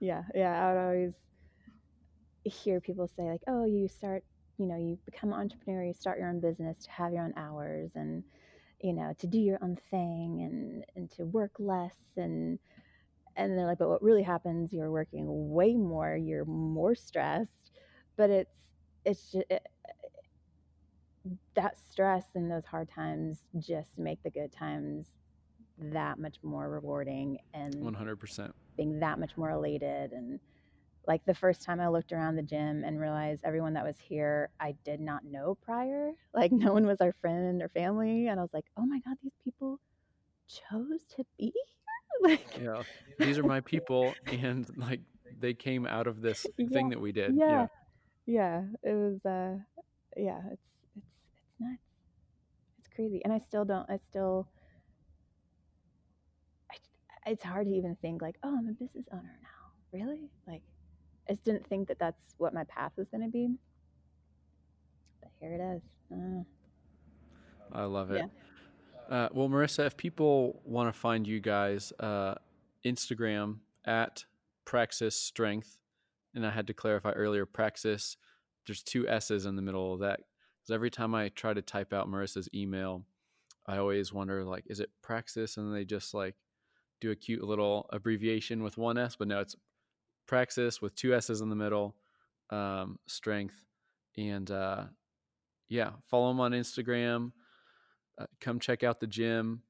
Yeah, 0.00 0.22
yeah. 0.34 0.66
I 0.66 0.72
would 0.72 0.80
always 0.80 1.12
hear 2.44 2.80
people 2.80 3.08
say 3.08 3.24
like, 3.24 3.42
"Oh, 3.46 3.64
you 3.64 3.88
start, 3.88 4.24
you 4.58 4.66
know, 4.66 4.76
you 4.76 4.98
become 5.04 5.32
an 5.32 5.40
entrepreneur, 5.40 5.84
you 5.84 5.94
start 5.94 6.18
your 6.18 6.28
own 6.28 6.40
business 6.40 6.84
to 6.84 6.90
have 6.90 7.12
your 7.12 7.24
own 7.24 7.34
hours 7.36 7.90
and." 7.94 8.24
you 8.82 8.92
know 8.92 9.12
to 9.18 9.26
do 9.26 9.38
your 9.38 9.58
own 9.62 9.78
thing 9.90 10.40
and 10.42 10.84
and 10.96 11.10
to 11.10 11.24
work 11.24 11.52
less 11.58 11.96
and 12.16 12.58
and 13.40 13.58
they're 13.58 13.66
like 13.66 13.78
but 13.78 13.88
what 13.88 14.02
really 14.02 14.22
happens 14.22 14.72
you're 14.72 14.90
working 14.90 15.24
way 15.50 15.74
more 15.74 16.16
you're 16.16 16.44
more 16.44 16.94
stressed. 16.94 17.72
But 18.16 18.30
it's 18.30 18.54
it's 19.04 19.32
just 19.32 19.46
it, 19.50 19.66
that 21.54 21.78
stress 21.78 22.24
and 22.34 22.50
those 22.50 22.64
hard 22.66 22.88
times 22.88 23.42
just 23.58 23.98
make 23.98 24.22
the 24.22 24.30
good 24.30 24.52
times 24.52 25.06
that 25.78 26.18
much 26.18 26.36
more 26.42 26.68
rewarding 26.68 27.38
and 27.54 27.74
100% 27.74 28.52
being 28.76 29.00
that 29.00 29.18
much 29.18 29.36
more 29.36 29.50
elated. 29.50 30.12
And 30.12 30.38
like 31.06 31.24
the 31.24 31.34
first 31.34 31.62
time 31.62 31.80
I 31.80 31.88
looked 31.88 32.12
around 32.12 32.36
the 32.36 32.42
gym 32.42 32.84
and 32.84 33.00
realized 33.00 33.42
everyone 33.44 33.72
that 33.74 33.84
was 33.84 33.96
here 33.98 34.50
I 34.60 34.74
did 34.84 35.00
not 35.00 35.24
know 35.24 35.56
prior. 35.62 36.12
Like 36.34 36.52
no 36.52 36.72
one 36.72 36.86
was 36.86 37.00
our 37.00 37.14
friend 37.20 37.62
or 37.62 37.68
family. 37.68 38.28
And 38.28 38.38
I 38.38 38.42
was 38.42 38.52
like 38.52 38.66
oh 38.76 38.84
my 38.84 39.00
god 39.00 39.16
these 39.22 39.36
people 39.42 39.80
chose 40.46 41.04
to 41.16 41.24
be 41.38 41.52
like 42.22 42.58
yeah. 42.60 42.82
These 43.18 43.38
are 43.38 43.42
my 43.56 43.60
people 43.60 44.14
and 44.26 44.66
like 44.76 45.00
they 45.38 45.54
came 45.54 45.86
out 45.86 46.06
of 46.06 46.20
this 46.20 46.46
yeah, 46.58 46.66
thing 46.68 46.90
that 46.90 47.00
we 47.00 47.12
did. 47.12 47.34
Yeah. 47.34 47.46
yeah. 47.46 47.66
Yeah. 48.26 48.62
It 48.82 48.94
was 48.94 49.24
uh 49.24 49.58
yeah 50.16 50.40
it's 50.52 50.62
it's 50.96 51.06
it's 51.36 51.60
nuts. 51.60 51.78
It's 52.78 52.88
crazy 52.94 53.20
and 53.24 53.32
i 53.32 53.38
still 53.38 53.64
don't 53.64 53.88
i 53.88 53.98
still 54.10 54.48
I, 56.70 56.76
it's 57.30 57.44
hard 57.44 57.66
to 57.68 57.72
even 57.72 57.96
think 58.02 58.22
like 58.22 58.36
oh 58.42 58.56
i'm 58.56 58.68
a 58.68 58.72
business 58.72 59.06
owner 59.12 59.38
now. 59.42 59.98
Really? 59.98 60.30
Like 60.46 60.62
i 61.28 61.32
just 61.32 61.44
didn't 61.44 61.66
think 61.66 61.88
that 61.88 61.98
that's 61.98 62.34
what 62.38 62.54
my 62.54 62.64
path 62.64 62.92
was 62.96 63.08
going 63.08 63.22
to 63.22 63.30
be. 63.30 63.56
But 65.20 65.30
here 65.40 65.52
it 65.52 65.76
is. 65.76 65.82
Uh, 66.12 66.42
i 67.72 67.84
love 67.84 68.10
it. 68.10 68.18
yeah. 68.18 68.49
Uh, 69.10 69.28
well, 69.32 69.48
Marissa, 69.48 69.86
if 69.86 69.96
people 69.96 70.62
want 70.64 70.92
to 70.92 70.98
find 70.98 71.26
you 71.26 71.40
guys, 71.40 71.92
uh, 71.98 72.34
Instagram 72.86 73.56
at 73.84 74.24
Praxis 74.64 75.16
Strength, 75.16 75.78
and 76.32 76.46
I 76.46 76.50
had 76.50 76.68
to 76.68 76.74
clarify 76.74 77.10
earlier, 77.10 77.44
Praxis. 77.44 78.16
There's 78.66 78.84
two 78.84 79.08
S's 79.08 79.46
in 79.46 79.56
the 79.56 79.62
middle 79.62 79.92
of 79.92 80.00
that 80.00 80.20
because 80.60 80.72
every 80.72 80.90
time 80.90 81.12
I 81.12 81.30
try 81.30 81.52
to 81.52 81.62
type 81.62 81.92
out 81.92 82.08
Marissa's 82.08 82.48
email, 82.54 83.04
I 83.66 83.78
always 83.78 84.12
wonder 84.12 84.44
like, 84.44 84.64
is 84.68 84.78
it 84.78 84.90
Praxis? 85.02 85.56
And 85.56 85.74
they 85.74 85.84
just 85.84 86.14
like 86.14 86.36
do 87.00 87.10
a 87.10 87.16
cute 87.16 87.42
little 87.42 87.88
abbreviation 87.92 88.62
with 88.62 88.78
one 88.78 88.96
S, 88.96 89.16
but 89.16 89.26
no, 89.26 89.40
it's 89.40 89.56
Praxis 90.28 90.80
with 90.80 90.94
two 90.94 91.14
S's 91.14 91.40
in 91.40 91.50
the 91.50 91.56
middle, 91.56 91.96
um, 92.50 93.00
Strength, 93.08 93.64
and 94.16 94.48
uh, 94.52 94.84
yeah, 95.68 95.90
follow 96.08 96.28
them 96.28 96.38
on 96.38 96.52
Instagram 96.52 97.32
uh, 98.20 98.26
come 98.40 98.60
check 98.60 98.82
out 98.82 99.00
the 99.00 99.06
gym. 99.06 99.62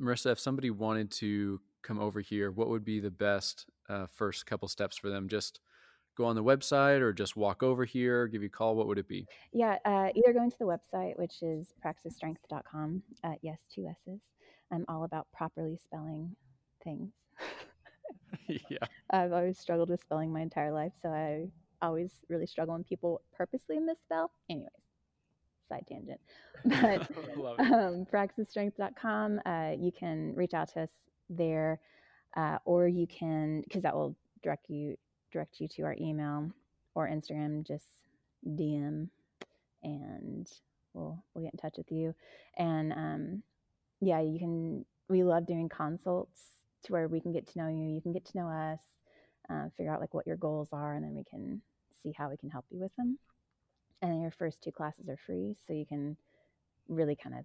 Marissa, 0.00 0.32
if 0.32 0.38
somebody 0.38 0.70
wanted 0.70 1.10
to 1.12 1.60
come 1.82 1.98
over 1.98 2.20
here, 2.20 2.50
what 2.50 2.68
would 2.68 2.84
be 2.84 3.00
the 3.00 3.10
best 3.10 3.66
uh, 3.88 4.06
first 4.12 4.46
couple 4.46 4.68
steps 4.68 4.96
for 4.96 5.08
them? 5.08 5.28
Just 5.28 5.60
go 6.16 6.24
on 6.26 6.36
the 6.36 6.44
website 6.44 7.00
or 7.00 7.12
just 7.12 7.36
walk 7.36 7.62
over 7.62 7.84
here, 7.84 8.26
give 8.26 8.42
you 8.42 8.48
a 8.48 8.50
call? 8.50 8.76
What 8.76 8.86
would 8.86 8.98
it 8.98 9.08
be? 9.08 9.26
Yeah, 9.52 9.78
uh, 9.84 10.08
either 10.14 10.32
going 10.32 10.50
to 10.50 10.58
the 10.58 10.66
website, 10.66 11.18
which 11.18 11.42
is 11.42 11.72
praxisstrength.com. 11.84 13.02
Uh, 13.24 13.34
yes, 13.42 13.58
two 13.74 13.86
S's. 13.86 14.20
I'm 14.70 14.84
all 14.88 15.04
about 15.04 15.26
properly 15.32 15.78
spelling 15.82 16.34
things. 16.84 17.12
yeah. 18.48 18.86
I've 19.10 19.32
always 19.32 19.58
struggled 19.58 19.90
with 19.90 20.00
spelling 20.00 20.32
my 20.32 20.40
entire 20.40 20.72
life, 20.72 20.92
so 21.00 21.08
I 21.08 21.48
always 21.84 22.12
really 22.28 22.46
struggle 22.46 22.74
when 22.74 22.84
people 22.84 23.22
purposely 23.36 23.78
misspell. 23.78 24.30
Anyways, 24.48 24.70
side 25.72 25.86
tangent. 25.88 26.20
But 26.64 27.08
um, 27.58 28.06
praxisstrength.com, 28.12 29.40
uh, 29.44 29.72
you 29.76 29.90
can 29.90 30.32
reach 30.36 30.54
out 30.54 30.68
to 30.74 30.82
us 30.82 30.90
there, 31.28 31.80
uh, 32.36 32.58
or 32.64 32.86
you 32.86 33.06
can, 33.06 33.62
because 33.62 33.82
that 33.82 33.94
will 33.94 34.14
direct 34.42 34.68
you 34.68 34.96
direct 35.32 35.60
you 35.60 35.66
to 35.66 35.82
our 35.82 35.96
email 36.00 36.50
or 36.94 37.08
Instagram. 37.08 37.66
Just 37.66 37.86
DM, 38.46 39.08
and 39.82 40.48
we'll 40.94 41.22
we'll 41.34 41.44
get 41.44 41.54
in 41.54 41.58
touch 41.58 41.74
with 41.78 41.90
you. 41.90 42.14
And 42.56 42.92
um, 42.92 43.42
yeah, 44.00 44.20
you 44.20 44.38
can. 44.38 44.84
We 45.08 45.24
love 45.24 45.46
doing 45.46 45.68
consults 45.68 46.40
to 46.84 46.92
where 46.92 47.08
we 47.08 47.20
can 47.20 47.32
get 47.32 47.48
to 47.48 47.58
know 47.58 47.68
you. 47.68 47.88
You 47.88 48.00
can 48.00 48.12
get 48.12 48.24
to 48.26 48.38
know 48.38 48.48
us, 48.48 48.78
uh, 49.50 49.68
figure 49.76 49.92
out 49.92 50.00
like 50.00 50.14
what 50.14 50.26
your 50.28 50.36
goals 50.36 50.68
are, 50.72 50.94
and 50.94 51.04
then 51.04 51.14
we 51.14 51.24
can 51.24 51.60
see 52.02 52.12
how 52.16 52.30
we 52.30 52.36
can 52.36 52.50
help 52.50 52.66
you 52.70 52.78
with 52.78 52.94
them. 52.96 53.18
And 54.02 54.10
then 54.10 54.20
your 54.20 54.32
first 54.32 54.60
two 54.60 54.72
classes 54.72 55.08
are 55.08 55.16
free, 55.16 55.56
so 55.66 55.72
you 55.72 55.86
can 55.86 56.16
really 56.88 57.16
kind 57.16 57.36
of 57.36 57.44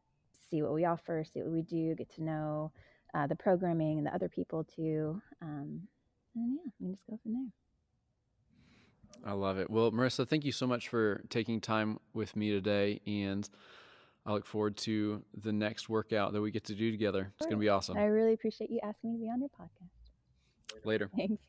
see 0.49 0.61
what 0.61 0.73
we 0.73 0.85
offer, 0.85 1.23
see 1.23 1.41
what 1.41 1.51
we 1.51 1.61
do, 1.61 1.95
get 1.95 2.13
to 2.15 2.23
know 2.23 2.71
uh, 3.13 3.27
the 3.27 3.35
programming 3.35 3.99
and 3.99 4.07
the 4.07 4.13
other 4.13 4.27
people 4.27 4.63
too. 4.63 5.21
Um, 5.41 5.81
and 6.35 6.57
yeah, 6.57 6.71
we 6.79 6.91
just 6.91 7.05
go 7.07 7.19
from 7.21 7.33
there. 7.33 7.47
I 9.25 9.33
love 9.33 9.57
it. 9.57 9.69
Well, 9.69 9.91
Marissa, 9.91 10.27
thank 10.27 10.45
you 10.45 10.51
so 10.51 10.67
much 10.67 10.89
for 10.89 11.23
taking 11.29 11.59
time 11.61 11.99
with 12.13 12.35
me 12.35 12.51
today. 12.51 13.01
And 13.07 13.47
I 14.25 14.33
look 14.33 14.45
forward 14.45 14.77
to 14.77 15.23
the 15.33 15.51
next 15.51 15.89
workout 15.89 16.33
that 16.33 16.41
we 16.41 16.51
get 16.51 16.65
to 16.65 16.75
do 16.75 16.91
together. 16.91 17.31
It's 17.37 17.45
going 17.45 17.57
to 17.57 17.61
be 17.61 17.69
awesome. 17.69 17.97
I 17.97 18.05
really 18.05 18.33
appreciate 18.33 18.69
you 18.69 18.79
asking 18.83 19.13
me 19.13 19.17
to 19.17 19.23
be 19.23 19.29
on 19.29 19.39
your 19.39 19.49
podcast. 19.49 20.85
Later. 20.85 21.09
Thanks. 21.15 21.41